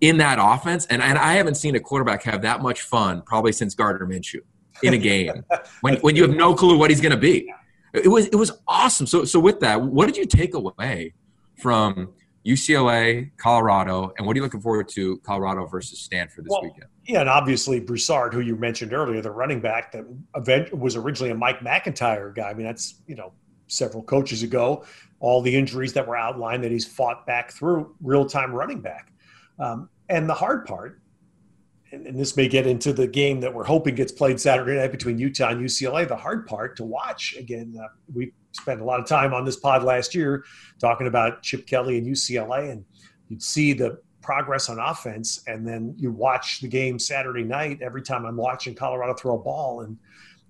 [0.00, 0.86] in that offense.
[0.86, 4.40] And, and I haven't seen a quarterback have that much fun probably since Gardner Minshew
[4.82, 5.44] in a game
[5.80, 7.52] when, when you have no clue what he's going to be.
[7.94, 9.06] It was it was awesome.
[9.06, 11.12] So so with that, what did you take away
[11.58, 12.14] from
[12.46, 16.86] UCLA, Colorado, and what are you looking forward to Colorado versus Stanford this well, weekend?
[17.04, 20.04] Yeah, and obviously Broussard, who you mentioned earlier, the running back that
[20.36, 22.50] event was originally a Mike McIntyre guy.
[22.50, 23.32] I mean, that's you know
[23.66, 24.84] several coaches ago.
[25.18, 29.12] All the injuries that were outlined that he's fought back through, real time running back.
[29.58, 31.00] Um, and the hard part,
[31.90, 34.90] and, and, this may get into the game that we're hoping gets played Saturday night
[34.90, 36.08] between Utah and UCLA.
[36.08, 39.56] The hard part to watch, again, uh, we spent a lot of time on this
[39.56, 40.44] pod last year
[40.80, 42.84] talking about Chip Kelly and UCLA, and
[43.28, 47.80] you'd see the progress on offense, and then you watch the game Saturday night.
[47.82, 49.98] Every time I'm watching Colorado throw a ball, and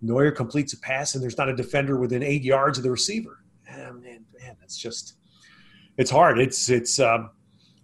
[0.04, 3.38] Noyer completes a pass, and there's not a defender within eight yards of the receiver.
[3.68, 5.14] And, man, man, it's just
[5.96, 6.38] it's hard.
[6.38, 7.30] It's it's um,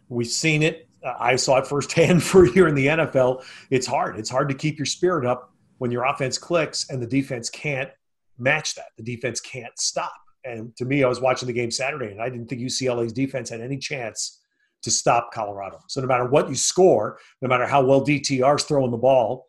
[0.09, 3.45] we've seen it I saw it firsthand for a year in the NFL.
[3.71, 4.19] It's hard.
[4.19, 7.91] It's hard to keep your spirit up when your offense clicks and the defense can't
[8.39, 8.89] match that.
[8.97, 10.15] The defense can't stop.
[10.45, 13.51] And to me, I was watching the game Saturday, and I didn't think UCLA's defense
[13.51, 14.41] had any chance
[14.83, 15.81] to stop Colorado.
[15.89, 19.47] So no matter what you score, no matter how well DTR's throwing the ball,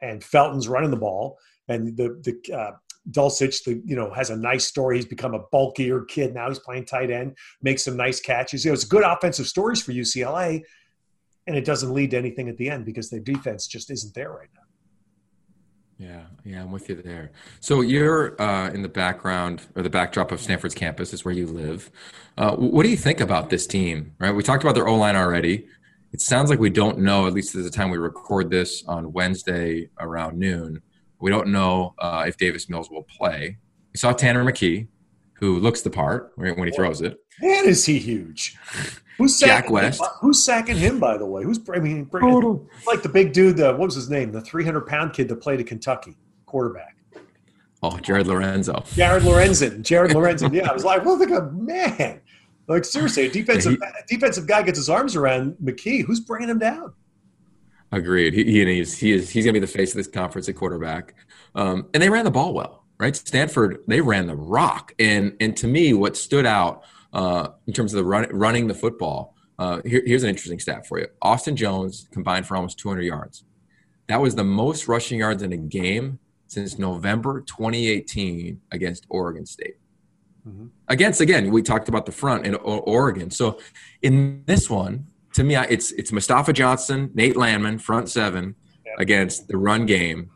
[0.00, 2.72] and Felton's running the ball, and the the uh,
[3.10, 4.96] Dulcich, the you know, has a nice story.
[4.96, 6.48] He's become a bulkier kid now.
[6.48, 8.64] He's playing tight end, makes some nice catches.
[8.64, 10.62] You know, it's good offensive stories for UCLA,
[11.46, 14.30] and it doesn't lead to anything at the end because their defense just isn't there
[14.30, 14.62] right now.
[15.98, 17.32] Yeah, yeah, I'm with you there.
[17.58, 21.46] So you're uh, in the background or the backdrop of Stanford's campus is where you
[21.46, 21.90] live.
[22.36, 24.14] Uh, what do you think about this team?
[24.20, 25.66] Right, we talked about their O line already.
[26.12, 29.12] It sounds like we don't know, at least at the time we record this on
[29.12, 30.80] Wednesday around noon.
[31.20, 33.58] We don't know uh, if Davis Mills will play.
[33.92, 34.86] We saw Tanner McKee,
[35.34, 37.18] who looks the part when he throws it.
[37.40, 38.56] Man, is he huge!
[39.18, 40.00] Who's Jack West?
[40.00, 40.08] Him?
[40.20, 41.42] Who's sacking him, by the way?
[41.42, 42.08] Who's I mean,
[42.86, 43.56] like the big dude.
[43.56, 44.30] The what was his name?
[44.30, 46.96] The 300 pound kid that played at Kentucky, quarterback.
[47.82, 48.84] Oh, Jared Lorenzo.
[48.94, 49.82] Jared Lorenzen.
[49.82, 50.52] Jared Lorenzen.
[50.52, 52.20] Yeah, I was like, well, like a man.
[52.68, 56.04] Like seriously, a defensive yeah, he, defensive guy gets his arms around McKee.
[56.04, 56.92] Who's bringing him down?
[57.90, 58.34] Agreed.
[58.34, 61.14] He, he he's he is he's gonna be the face of this conference at quarterback.
[61.54, 63.16] Um, and they ran the ball well, right?
[63.16, 67.92] Stanford they ran the rock, and and to me, what stood out uh, in terms
[67.94, 69.34] of the run, running the football.
[69.58, 73.44] Uh, here, here's an interesting stat for you: Austin Jones combined for almost 200 yards.
[74.06, 79.76] That was the most rushing yards in a game since November 2018 against Oregon State.
[80.48, 80.66] Mm-hmm.
[80.88, 83.30] Against again, we talked about the front in Oregon.
[83.30, 83.58] So
[84.02, 88.94] in this one, to me, it's it's Mustafa Johnson, Nate Landman, front seven yep.
[88.98, 90.30] against the run game,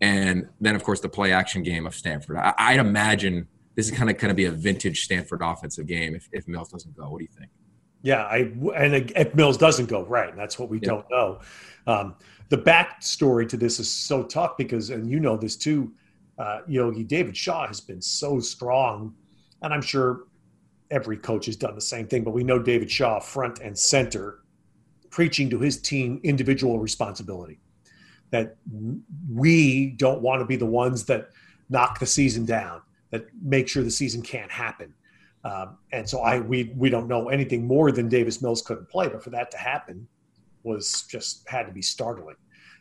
[0.00, 2.36] and then of course the play action game of Stanford.
[2.36, 6.14] I, would imagine this is kind of kind of be a vintage Stanford offensive game
[6.14, 7.08] if, if Mills doesn't go.
[7.10, 7.50] What do you think?
[8.02, 10.84] Yeah, I and if Mills doesn't go, right, that's what we yep.
[10.84, 11.40] don't know.
[11.86, 12.16] Um,
[12.48, 15.92] the backstory to this is so tough because, and you know this too,
[16.38, 19.14] uh, Yogi David Shaw has been so strong,
[19.62, 20.24] and I'm sure
[20.90, 22.24] every coach has done the same thing.
[22.24, 24.40] But we know David Shaw front and center
[25.10, 27.58] preaching to his team individual responsibility.
[28.30, 28.56] That
[29.30, 31.30] we don't want to be the ones that
[31.68, 34.92] knock the season down, that make sure the season can't happen.
[35.44, 39.08] Um, and so I we we don't know anything more than Davis Mills couldn't play,
[39.08, 40.06] but for that to happen
[40.64, 42.36] was just had to be startling.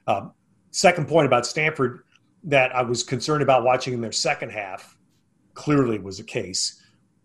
[0.07, 0.33] Um,
[0.71, 2.03] second point about Stanford
[2.43, 4.97] that I was concerned about watching in their second half
[5.53, 6.81] clearly was a case.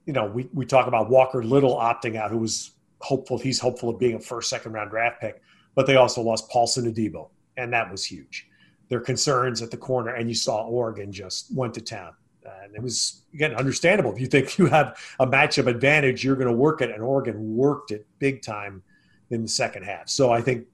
[0.07, 3.39] You know, we, we talk about Walker Little opting out, who was hopeful.
[3.39, 5.43] He's hopeful of being a first, second round draft pick,
[5.75, 8.49] but they also lost Paulson Adebo, and that was huge.
[8.89, 12.13] Their concerns at the corner, and you saw Oregon just went to town.
[12.65, 14.13] And it was, again, understandable.
[14.13, 17.57] If you think you have a matchup advantage, you're going to work it, and Oregon
[17.57, 18.83] worked it big time
[19.31, 20.09] in the second half.
[20.09, 20.67] So I think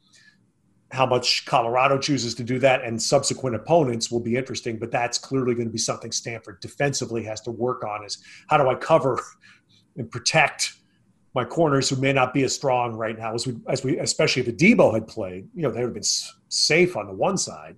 [0.93, 5.19] how much Colorado chooses to do that and subsequent opponents will be interesting, but that's
[5.19, 8.75] clearly going to be something Stanford defensively has to work on is how do I
[8.77, 9.21] cover
[9.97, 10.75] and protect
[11.35, 14.43] my corners who may not be as strong right now as we, as we especially
[14.43, 16.03] if Debo had played, you know, they would have been
[16.49, 17.77] safe on the one side.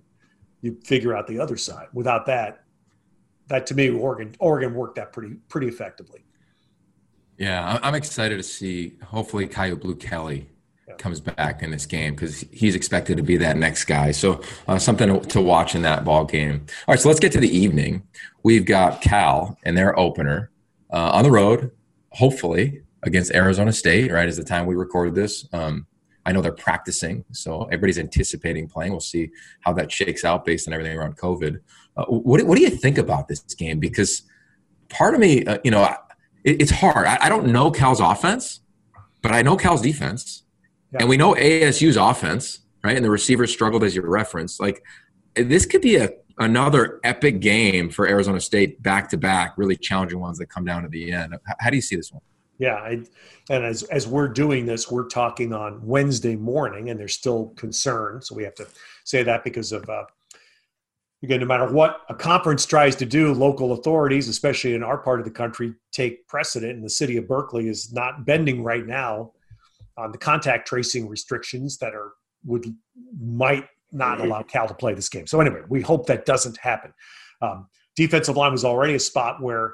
[0.61, 1.87] You figure out the other side.
[1.93, 2.63] Without that,
[3.49, 6.23] that to me, Oregon Oregon worked that pretty pretty effectively.
[7.37, 8.97] Yeah, I'm excited to see.
[9.03, 10.49] Hopefully, Kyu Blu Kelly
[10.97, 14.11] comes back in this game because he's expected to be that next guy.
[14.11, 16.65] So uh, something to watch in that ball game.
[16.87, 18.03] All right, so let's get to the evening.
[18.43, 20.51] We've got Cal and their opener
[20.91, 21.71] uh, on the road,
[22.11, 24.11] hopefully against Arizona State.
[24.11, 25.47] Right, is the time we recorded this.
[25.53, 25.87] Um,
[26.25, 28.91] I know they're practicing, so everybody's anticipating playing.
[28.91, 29.31] We'll see
[29.61, 31.59] how that shakes out based on everything around COVID.
[31.99, 33.79] Uh, what, what do you think about this game?
[33.79, 34.23] Because
[34.89, 35.83] part of me, uh, you know,
[36.43, 37.07] it, it's hard.
[37.07, 38.61] I, I don't know Cal's offense,
[39.21, 40.43] but I know Cal's defense
[40.91, 41.01] yeah.
[41.01, 42.95] And we know ASU's offense, right?
[42.95, 44.59] And the receivers struggled as you referenced.
[44.59, 44.83] Like
[45.35, 46.09] this could be a
[46.39, 50.83] another epic game for Arizona State back to back, really challenging ones that come down
[50.83, 51.35] to the end.
[51.59, 52.21] How do you see this one?
[52.57, 53.03] Yeah, I,
[53.49, 58.21] and as as we're doing this, we're talking on Wednesday morning, and there's still concern.
[58.21, 58.67] So we have to
[59.03, 60.05] say that because of uh,
[61.23, 65.19] again, no matter what a conference tries to do, local authorities, especially in our part
[65.19, 66.73] of the country, take precedent.
[66.73, 69.33] And the city of Berkeley is not bending right now
[69.97, 72.13] on the contact tracing restrictions that are
[72.45, 72.65] would
[73.19, 75.27] might not allow Cal to play this game.
[75.27, 76.93] So anyway, we hope that doesn't happen.
[77.41, 79.73] Um, defensive line was already a spot where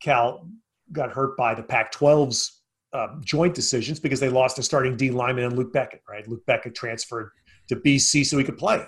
[0.00, 0.46] Cal
[0.92, 2.60] got hurt by the Pac-12's
[2.92, 6.02] uh, joint decisions because they lost a starting D lineman and Luc Bequette.
[6.08, 7.30] Right, Luc Bequette transferred
[7.68, 8.86] to BC so he could play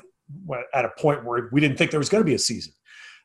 [0.75, 2.73] at a point where we didn't think there was going to be a season.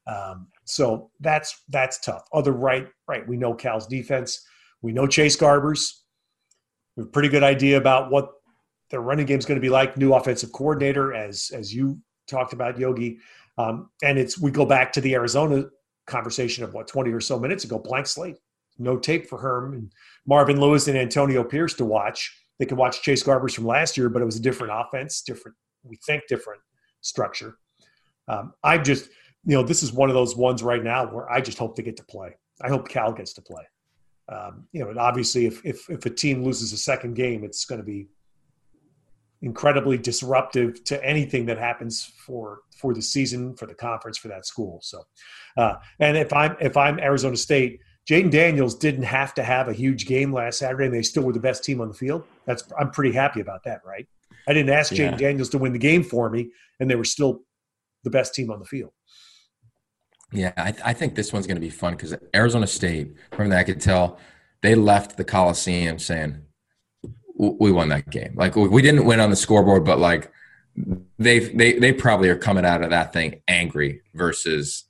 [0.08, 2.24] Um, so that's that's tough.
[2.34, 3.28] Other right, right.
[3.28, 4.46] We know Cal's defense.
[4.82, 5.91] We know Chase Garbers
[6.96, 8.30] we have a pretty good idea about what
[8.89, 9.98] their running game is going to be like.
[9.98, 13.20] New offensive coordinator, as as you talked about, Yogi,
[13.58, 15.65] um, and it's we go back to the Arizona
[16.08, 17.80] conversation of what twenty or so minutes ago.
[17.80, 18.38] Blank slate,
[18.78, 19.91] no tape for Herm and
[20.26, 22.44] Marvin Lewis and Antonio Pierce to watch.
[22.60, 25.58] They could watch Chase Garbers from last year, but it was a different offense, different
[25.84, 26.62] we think different
[27.06, 27.58] structure.
[28.28, 29.10] Um, I'm just
[29.46, 31.82] you know this is one of those ones right now where I just hope to
[31.82, 32.38] get to play.
[32.62, 33.63] I hope Cal gets to play
[34.28, 37.65] um, you know, and obviously, if, if if a team loses a second game, it's
[37.65, 38.08] going to be
[39.41, 44.46] incredibly disruptive to anything that happens for for the season, for the conference, for that
[44.46, 44.80] school.
[44.82, 45.04] So,
[45.58, 49.74] uh, and if I'm if I'm Arizona State, Jayden Daniels didn't have to have a
[49.74, 52.24] huge game last Saturday, and they still were the best team on the field.
[52.46, 54.08] That's I'm pretty happy about that, right?
[54.47, 55.12] I didn't ask yeah.
[55.12, 57.41] Jayden Daniels to win the game for me, and they were still
[58.03, 58.91] the best team on the field.
[60.31, 63.60] Yeah, I, I think this one's going to be fun because Arizona State, from that
[63.60, 64.19] I could tell,
[64.62, 66.41] they left the Coliseum saying,
[67.38, 70.31] "We won that game." Like we didn't win on the scoreboard, but like
[71.17, 74.86] they they they probably are coming out of that thing angry versus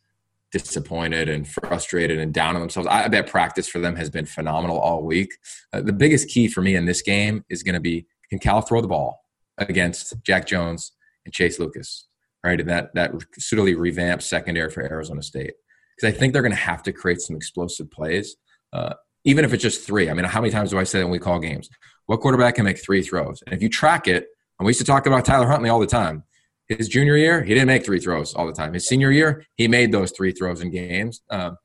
[0.52, 2.88] disappointed and frustrated and down on themselves.
[2.90, 5.30] I bet practice for them has been phenomenal all week.
[5.74, 8.62] Uh, the biggest key for me in this game is going to be can Cal
[8.62, 9.25] throw the ball
[9.58, 10.92] against Jack Jones
[11.26, 12.08] and Chase Lucas?
[12.46, 12.60] right?
[12.60, 15.54] And that that suitably revamped secondary for Arizona State
[15.98, 18.36] because I think they're going to have to create some explosive plays,
[18.72, 18.94] uh,
[19.26, 20.10] even if it's just three.
[20.10, 21.70] I mean, how many times do I say when we call games?
[22.06, 23.42] What quarterback can make three throws?
[23.46, 24.28] And if you track it,
[24.60, 26.24] and we used to talk about Tyler Huntley all the time.
[26.68, 28.74] His junior year, he didn't make three throws all the time.
[28.74, 31.22] His senior year, he made those three throws in games.
[31.30, 31.58] Um,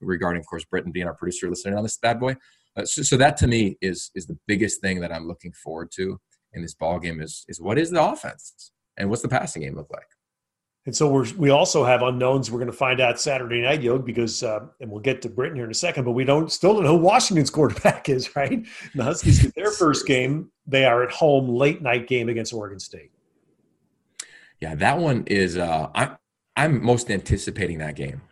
[0.00, 2.36] regarding, of course, Britton being our producer listening on this bad boy.
[2.76, 5.90] Uh, so, so, that to me is is the biggest thing that I'm looking forward
[5.96, 6.20] to
[6.56, 8.72] in this ball game is is what is the offense?
[8.96, 10.06] and what's the passing game look like?
[10.86, 12.50] And so we're, we also have unknowns.
[12.50, 15.56] We're going to find out Saturday night, Yog, because uh, and we'll get to Britton
[15.56, 16.04] here in a second.
[16.04, 18.64] But we don't still don't know who Washington's quarterback is, right?
[18.94, 20.50] The Huskies get their first game.
[20.66, 23.10] They are at home late night game against Oregon State.
[24.60, 25.56] Yeah, that one is.
[25.56, 26.16] Uh, I'm
[26.56, 28.22] I'm most anticipating that game.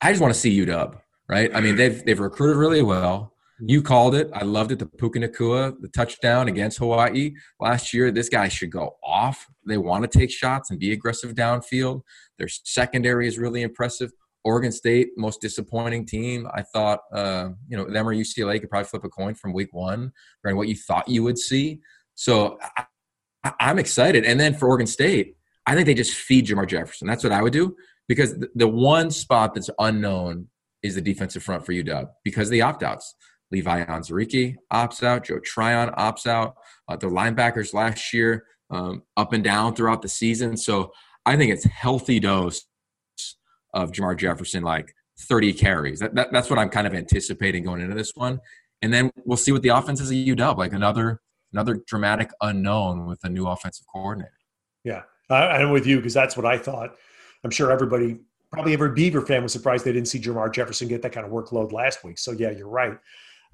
[0.00, 0.96] I just want to see UW,
[1.28, 1.54] right?
[1.54, 3.33] I mean, they've they've recruited really well.
[3.66, 4.28] You called it.
[4.32, 4.78] I loved it.
[4.78, 8.10] The Puka Nacua, the touchdown against Hawaii last year.
[8.10, 9.46] This guy should go off.
[9.66, 12.02] They want to take shots and be aggressive downfield.
[12.38, 14.12] Their secondary is really impressive.
[14.44, 16.46] Oregon State, most disappointing team.
[16.52, 19.72] I thought, uh, you know, them or UCLA could probably flip a coin from week
[19.72, 20.12] one
[20.42, 21.80] what you thought you would see.
[22.14, 22.84] So I,
[23.60, 24.24] I'm excited.
[24.24, 25.36] And then for Oregon State,
[25.66, 27.08] I think they just feed Jermar Jefferson.
[27.08, 27.74] That's what I would do
[28.08, 30.48] because the, the one spot that's unknown
[30.82, 33.14] is the defensive front for UW because the opt outs.
[33.50, 35.24] Levi Onwuzurike opts out.
[35.24, 36.54] Joe Tryon opts out.
[36.88, 40.56] Uh, the linebackers last year um, up and down throughout the season.
[40.56, 40.92] So
[41.26, 42.64] I think it's healthy dose
[43.72, 46.00] of Jermar Jefferson, like 30 carries.
[46.00, 48.40] That, that, that's what I'm kind of anticipating going into this one.
[48.82, 51.20] And then we'll see what the offense is at UW, like another
[51.52, 54.32] another dramatic unknown with a new offensive coordinator.
[54.82, 56.96] Yeah, I'm with you because that's what I thought.
[57.44, 58.18] I'm sure everybody,
[58.52, 61.32] probably every Beaver fan was surprised they didn't see Jermar Jefferson get that kind of
[61.32, 62.18] workload last week.
[62.18, 62.98] So yeah, you're right.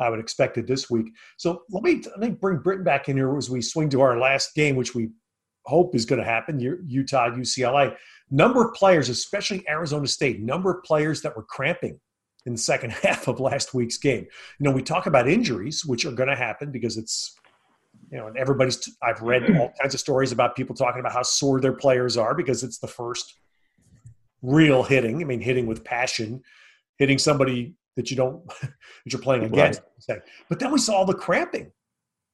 [0.01, 1.13] I would expect it this week.
[1.37, 4.77] So let me bring Britton back in here as we swing to our last game,
[4.77, 5.11] which we
[5.67, 6.59] hope is going to happen.
[6.59, 7.95] Utah, UCLA.
[8.31, 12.01] Number of players, especially Arizona State, number of players that were cramping
[12.47, 14.27] in the second half of last week's game.
[14.59, 17.37] You know, we talk about injuries, which are going to happen because it's
[18.11, 18.89] you know, and everybody's.
[19.03, 22.35] I've read all kinds of stories about people talking about how sore their players are
[22.35, 23.35] because it's the first
[24.43, 25.21] real hitting.
[25.21, 26.43] I mean, hitting with passion,
[26.99, 28.73] hitting somebody that you don't that
[29.05, 29.83] you're playing against.
[30.09, 30.21] Right.
[30.49, 31.71] But then we saw all the cramping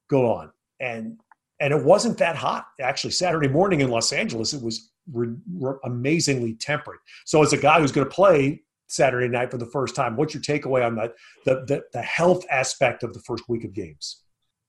[0.09, 1.19] go on, and
[1.59, 3.11] and it wasn't that hot actually.
[3.11, 7.01] Saturday morning in Los Angeles, it was re- re- amazingly temperate.
[7.25, 10.33] So as a guy who's going to play Saturday night for the first time, what's
[10.33, 11.13] your takeaway on that
[11.45, 14.23] the, the the health aspect of the first week of games?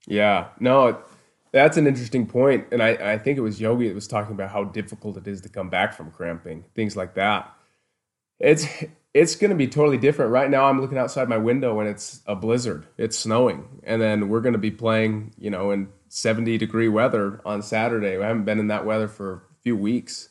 [0.09, 0.99] Yeah, no,
[1.53, 4.51] that's an interesting point, and I, I think it was Yogi that was talking about
[4.51, 7.55] how difficult it is to come back from cramping, things like that.
[8.41, 8.67] It's
[9.15, 10.33] it's going to be totally different.
[10.33, 12.87] Right now, I'm looking outside my window and it's a blizzard.
[12.97, 17.41] It's snowing, and then we're going to be playing, you know, in 70 degree weather
[17.45, 18.17] on Saturday.
[18.17, 20.29] We haven't been in that weather for a few weeks,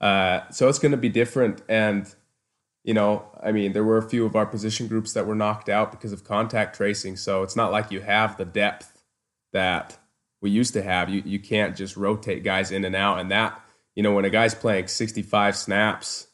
[0.00, 1.62] uh, so it's going to be different.
[1.68, 2.12] And
[2.84, 5.68] you know, I mean, there were a few of our position groups that were knocked
[5.68, 7.16] out because of contact tracing.
[7.16, 9.02] So it's not like you have the depth
[9.52, 9.98] that
[10.40, 11.08] we used to have.
[11.08, 13.60] You you can't just rotate guys in and out, and that
[13.94, 16.27] you know, when a guy's playing 65 snaps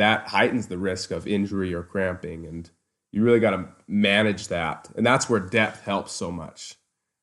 [0.00, 2.46] that heightens the risk of injury or cramping.
[2.46, 2.68] And
[3.12, 4.88] you really got to manage that.
[4.96, 6.76] And that's where depth helps so much.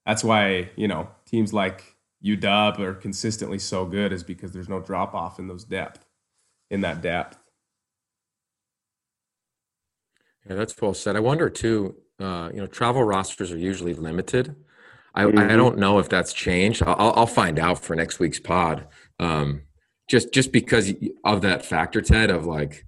[0.05, 4.79] That's why, you know, teams like UW are consistently so good is because there's no
[4.79, 6.05] drop off in those depth,
[6.69, 7.39] in that depth.
[10.47, 11.15] Yeah, that's well said.
[11.15, 14.55] I wonder too, uh, you know, travel rosters are usually limited.
[15.15, 15.39] I, mm-hmm.
[15.39, 16.83] I don't know if that's changed.
[16.85, 18.87] I'll, I'll find out for next week's pod.
[19.19, 19.63] Um,
[20.07, 20.93] just just because
[21.23, 22.85] of that factor, Ted, of like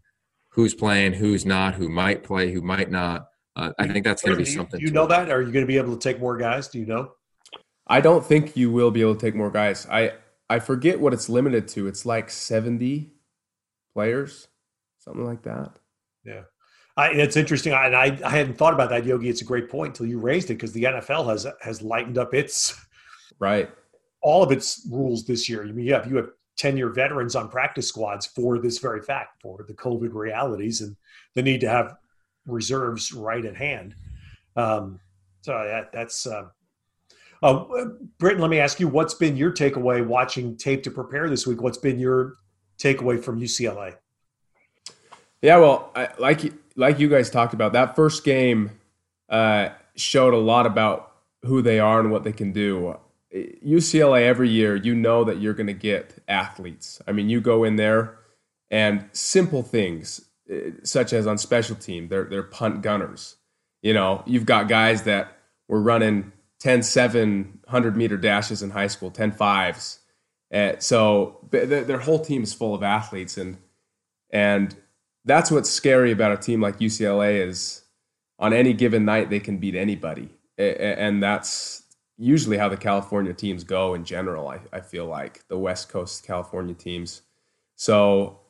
[0.49, 3.27] who's playing, who's not, who might play, who might not.
[3.55, 4.79] Uh, I think that's going to be something.
[4.79, 5.29] Do you know that?
[5.29, 6.69] Are you going to be able to take more guys?
[6.69, 7.11] Do you know?
[7.87, 9.85] I don't think you will be able to take more guys.
[9.89, 10.13] I
[10.49, 11.87] I forget what it's limited to.
[11.87, 13.11] It's like seventy
[13.93, 14.47] players,
[14.99, 15.71] something like that.
[16.23, 16.41] Yeah.
[16.97, 19.29] I, it's interesting, I, and I, I hadn't thought about that, Yogi.
[19.29, 22.33] It's a great point until you raised it because the NFL has has lightened up
[22.33, 22.77] its
[23.39, 23.69] right
[24.21, 25.63] all of its rules this year.
[25.63, 26.29] I mean, you have you have
[26.59, 30.95] 10 year veterans on practice squads for this very fact, for the COVID realities and
[31.33, 31.95] the need to have
[32.45, 33.95] reserves right at hand.
[34.55, 34.99] Um,
[35.41, 36.49] so that, that's, uh,
[37.41, 37.85] uh,
[38.17, 41.61] Britton, let me ask you, what's been your takeaway watching tape to prepare this week?
[41.61, 42.35] What's been your
[42.77, 43.95] takeaway from UCLA?
[45.41, 48.71] Yeah, well, I, like like you guys talked about, that first game
[49.29, 52.97] uh, showed a lot about who they are and what they can do.
[53.33, 57.01] UCLA every year, you know that you're going to get athletes.
[57.07, 58.17] I mean, you go in there
[58.71, 63.35] and simple things eh, such as on special team, they're they're punt gunners.
[63.81, 68.87] You know, you've got guys that were running 10 7 100 meter dashes in high
[68.87, 69.99] school, 10 fives.
[70.51, 73.57] Uh, so their whole team is full of athletes and
[74.31, 74.75] and
[75.25, 77.83] that's what's scary about a team like UCLA is
[78.39, 80.29] on any given night they can beat anybody.
[80.57, 81.83] And that's
[82.19, 84.49] usually how the California teams go in general.
[84.49, 87.21] I, I feel like the West Coast California teams.
[87.77, 88.41] So,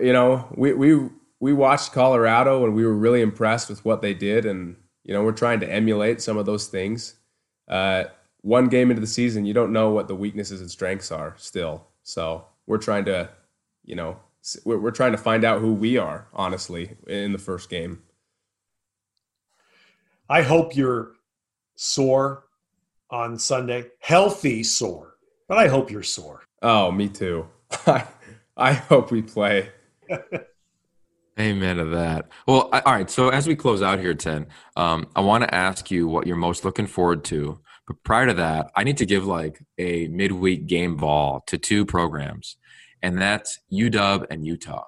[0.00, 1.08] you know, we, we,
[1.40, 4.44] we watched Colorado and we were really impressed with what they did.
[4.44, 7.14] And, you know, we're trying to emulate some of those things.
[7.66, 8.04] Uh,
[8.42, 11.86] one game into the season, you don't know what the weaknesses and strengths are still.
[12.02, 13.30] So we're trying to,
[13.82, 14.18] you know,
[14.66, 18.02] we're, we're trying to find out who we are, honestly, in the first game.
[20.28, 21.12] I hope you're
[21.76, 22.44] sore
[23.10, 23.86] on Sunday.
[23.98, 25.14] Healthy sore,
[25.48, 26.42] but I hope you're sore.
[26.62, 27.46] Oh, me too.
[27.86, 28.06] I
[28.56, 29.70] I hope we play.
[31.40, 32.28] Amen to that.
[32.46, 33.10] Well, I, all right.
[33.10, 36.36] So as we close out here, Ted, um, I want to ask you what you're
[36.36, 37.60] most looking forward to.
[37.86, 41.86] But prior to that, I need to give like a midweek game ball to two
[41.86, 42.56] programs,
[43.02, 44.84] and that's UW and Utah.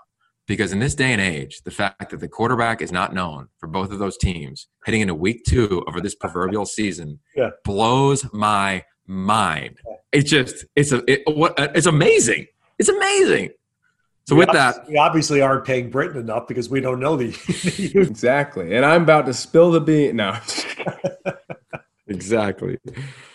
[0.53, 3.67] Because in this day and age, the fact that the quarterback is not known for
[3.67, 7.49] both of those teams heading into week two over this proverbial season yeah.
[7.65, 9.79] blows my mind.
[10.13, 12.49] It's just, it's a, it, what, it's amazing.
[12.79, 13.49] It's amazing.
[14.27, 17.29] So with that, we obviously aren't paying Britton enough because we don't know the
[17.99, 18.77] exactly.
[18.77, 20.17] And I'm about to spill the bean.
[20.17, 20.37] No.
[22.09, 22.77] exactly.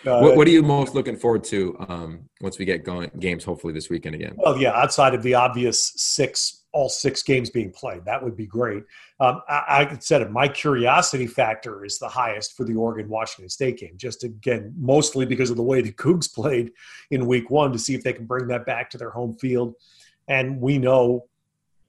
[0.06, 3.42] Uh, what, what, are you most looking forward to um, once we get going games?
[3.42, 4.34] Hopefully this weekend again.
[4.36, 8.46] Well, yeah, outside of the obvious six, all six games being played, that would be
[8.46, 8.84] great.
[9.20, 10.30] Um, I, I said it.
[10.30, 13.94] My curiosity factor is the highest for the Oregon Washington State game.
[13.96, 16.72] Just again, mostly because of the way the Cougs played
[17.10, 19.74] in Week One, to see if they can bring that back to their home field.
[20.28, 21.26] And we know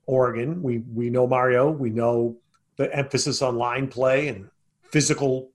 [0.05, 0.63] Oregon.
[0.63, 1.69] We we know Mario.
[1.69, 2.37] We know
[2.77, 4.49] the emphasis on line play and
[4.91, 5.51] physical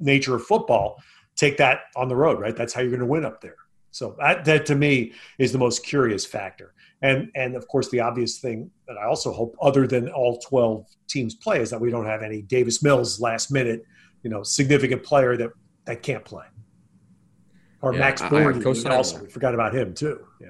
[0.00, 1.00] nature of football,
[1.36, 2.56] take that on the road, right?
[2.56, 3.56] That's how you're going to win up there.
[3.92, 6.74] So that, that to me is the most curious factor.
[7.02, 10.86] And and of course the obvious thing that I also hope, other than all 12
[11.08, 13.84] teams play, is that we don't have any Davis Mills last minute,
[14.22, 15.50] you know, significant player that
[15.86, 16.44] that can't play.
[17.82, 19.22] Or yeah, Max Borghi also.
[19.22, 20.26] We forgot about him too.
[20.40, 20.48] Yeah.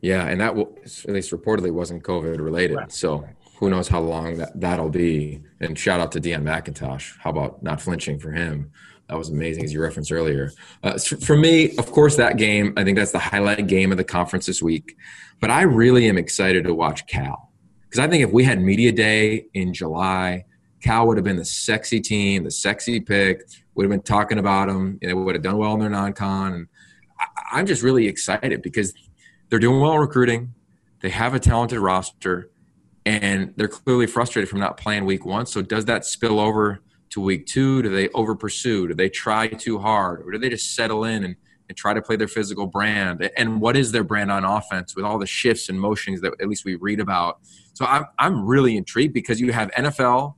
[0.00, 2.76] Yeah, and that at least reportedly wasn't COVID related.
[2.76, 2.92] Right.
[2.92, 3.24] So
[3.58, 5.40] who knows how long that, that'll be.
[5.60, 7.16] And shout out to Deon McIntosh.
[7.20, 8.72] How about not flinching for him?
[9.12, 10.52] That was amazing, as you referenced earlier.
[10.82, 14.04] Uh, for me, of course, that game, I think that's the highlight game of the
[14.04, 14.96] conference this week.
[15.38, 17.52] But I really am excited to watch Cal.
[17.82, 20.46] Because I think if we had Media Day in July,
[20.80, 23.42] Cal would have been the sexy team, the sexy pick,
[23.74, 26.14] would have been talking about them, and they would have done well in their non
[26.14, 26.54] con.
[26.54, 26.66] And
[27.52, 28.94] I'm just really excited because
[29.50, 30.54] they're doing well recruiting.
[31.02, 32.48] They have a talented roster
[33.04, 35.44] and they're clearly frustrated from not playing week one.
[35.44, 36.80] So does that spill over
[37.12, 37.82] to week two?
[37.82, 38.88] Do they over pursue?
[38.88, 41.36] Do they try too hard, or do they just settle in and,
[41.68, 43.30] and try to play their physical brand?
[43.36, 46.48] And what is their brand on offense with all the shifts and motions that at
[46.48, 47.40] least we read about?
[47.74, 50.34] So I'm I'm really intrigued because you have NFL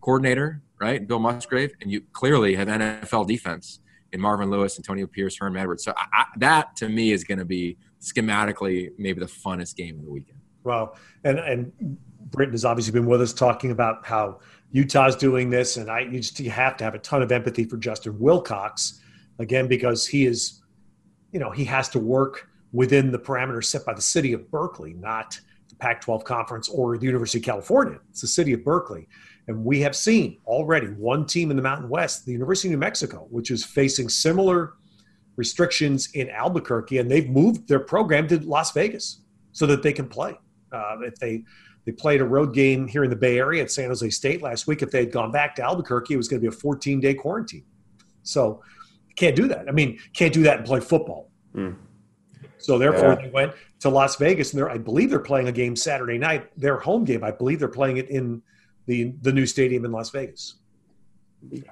[0.00, 3.80] coordinator right, Bill Musgrave, and you clearly have NFL defense
[4.12, 5.84] in Marvin Lewis, Antonio Pierce, Herm Edwards.
[5.84, 10.04] So I, that to me is going to be schematically maybe the funnest game of
[10.04, 10.38] the weekend.
[10.64, 11.98] Well, and and
[12.30, 14.40] Britton has obviously been with us talking about how
[14.70, 17.64] Utah's doing this, and I you just you have to have a ton of empathy
[17.64, 19.00] for Justin Wilcox,
[19.38, 20.62] again because he is,
[21.32, 24.92] you know, he has to work within the parameters set by the city of Berkeley,
[24.94, 25.40] not
[25.70, 27.98] the Pac-12 conference or the University of California.
[28.10, 29.08] It's the city of Berkeley,
[29.46, 32.78] and we have seen already one team in the Mountain West, the University of New
[32.78, 34.74] Mexico, which is facing similar
[35.36, 40.08] restrictions in Albuquerque, and they've moved their program to Las Vegas so that they can
[40.08, 40.38] play.
[40.70, 41.44] Uh, if they
[41.88, 44.66] they played a road game here in the Bay Area at San Jose State last
[44.66, 44.82] week.
[44.82, 47.14] If they had gone back to Albuquerque, it was going to be a 14 day
[47.14, 47.64] quarantine.
[48.24, 48.62] So
[49.16, 49.70] can't do that.
[49.70, 51.30] I mean, can't do that and play football.
[51.54, 51.76] Mm.
[52.58, 53.22] So therefore, yeah.
[53.22, 56.50] they went to Las Vegas, and I believe they're playing a game Saturday night.
[56.58, 58.42] Their home game, I believe they're playing it in
[58.84, 60.56] the the new stadium in Las Vegas.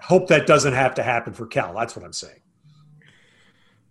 [0.01, 1.75] Hope that doesn't have to happen for Cal.
[1.75, 2.41] That's what I'm saying.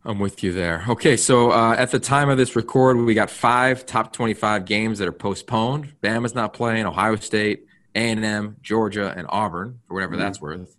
[0.08, 0.86] I'm with you there.
[0.88, 5.00] Okay, so uh, at the time of this record, we got five top 25 games
[5.00, 6.00] that are postponed.
[6.00, 6.86] Bama's not playing.
[6.86, 10.22] Ohio State, A&M, Georgia, and Auburn for whatever mm-hmm.
[10.22, 10.78] that's worth.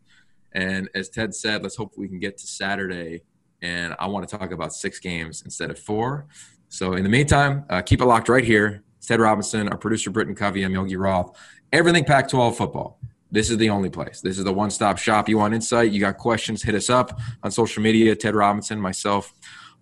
[0.52, 3.22] And as Ted said, let's hope we can get to Saturday.
[3.60, 6.26] And I want to talk about six games instead of four.
[6.68, 8.84] So in the meantime, uh, keep it locked right here.
[8.98, 11.36] It's Ted Robinson, our producer Britton Covey, I'm Yogi Roth.
[11.72, 13.00] Everything Pac-12 football
[13.30, 14.20] this is the only place.
[14.20, 15.28] This is the one stop shop.
[15.28, 15.90] You want insight?
[15.90, 16.62] You got questions?
[16.62, 18.14] Hit us up on social media.
[18.14, 19.32] Ted Robinson, myself,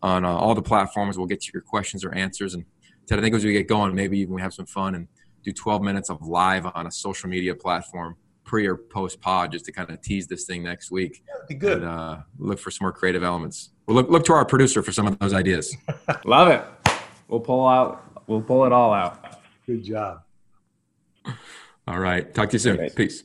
[0.03, 1.19] on uh, all the platforms.
[1.19, 2.55] We'll get to your questions or answers.
[2.55, 2.65] And
[3.07, 5.09] Ted, I think as we get going, maybe even we have some fun and
[5.43, 9.65] do 12 minutes of live on a social media platform pre or post pod just
[9.67, 11.23] to kind of tease this thing next week.
[11.27, 11.79] Yeah, be good.
[11.79, 13.71] And, uh, look for some more creative elements.
[13.87, 15.77] We'll look, look to our producer for some of those ideas.
[16.25, 16.65] Love it.
[17.29, 18.23] We'll pull out.
[18.27, 19.39] We'll pull it all out.
[19.67, 20.23] Good job.
[21.87, 22.33] All right.
[22.33, 22.91] Talk to you soon.
[22.91, 23.25] Peace.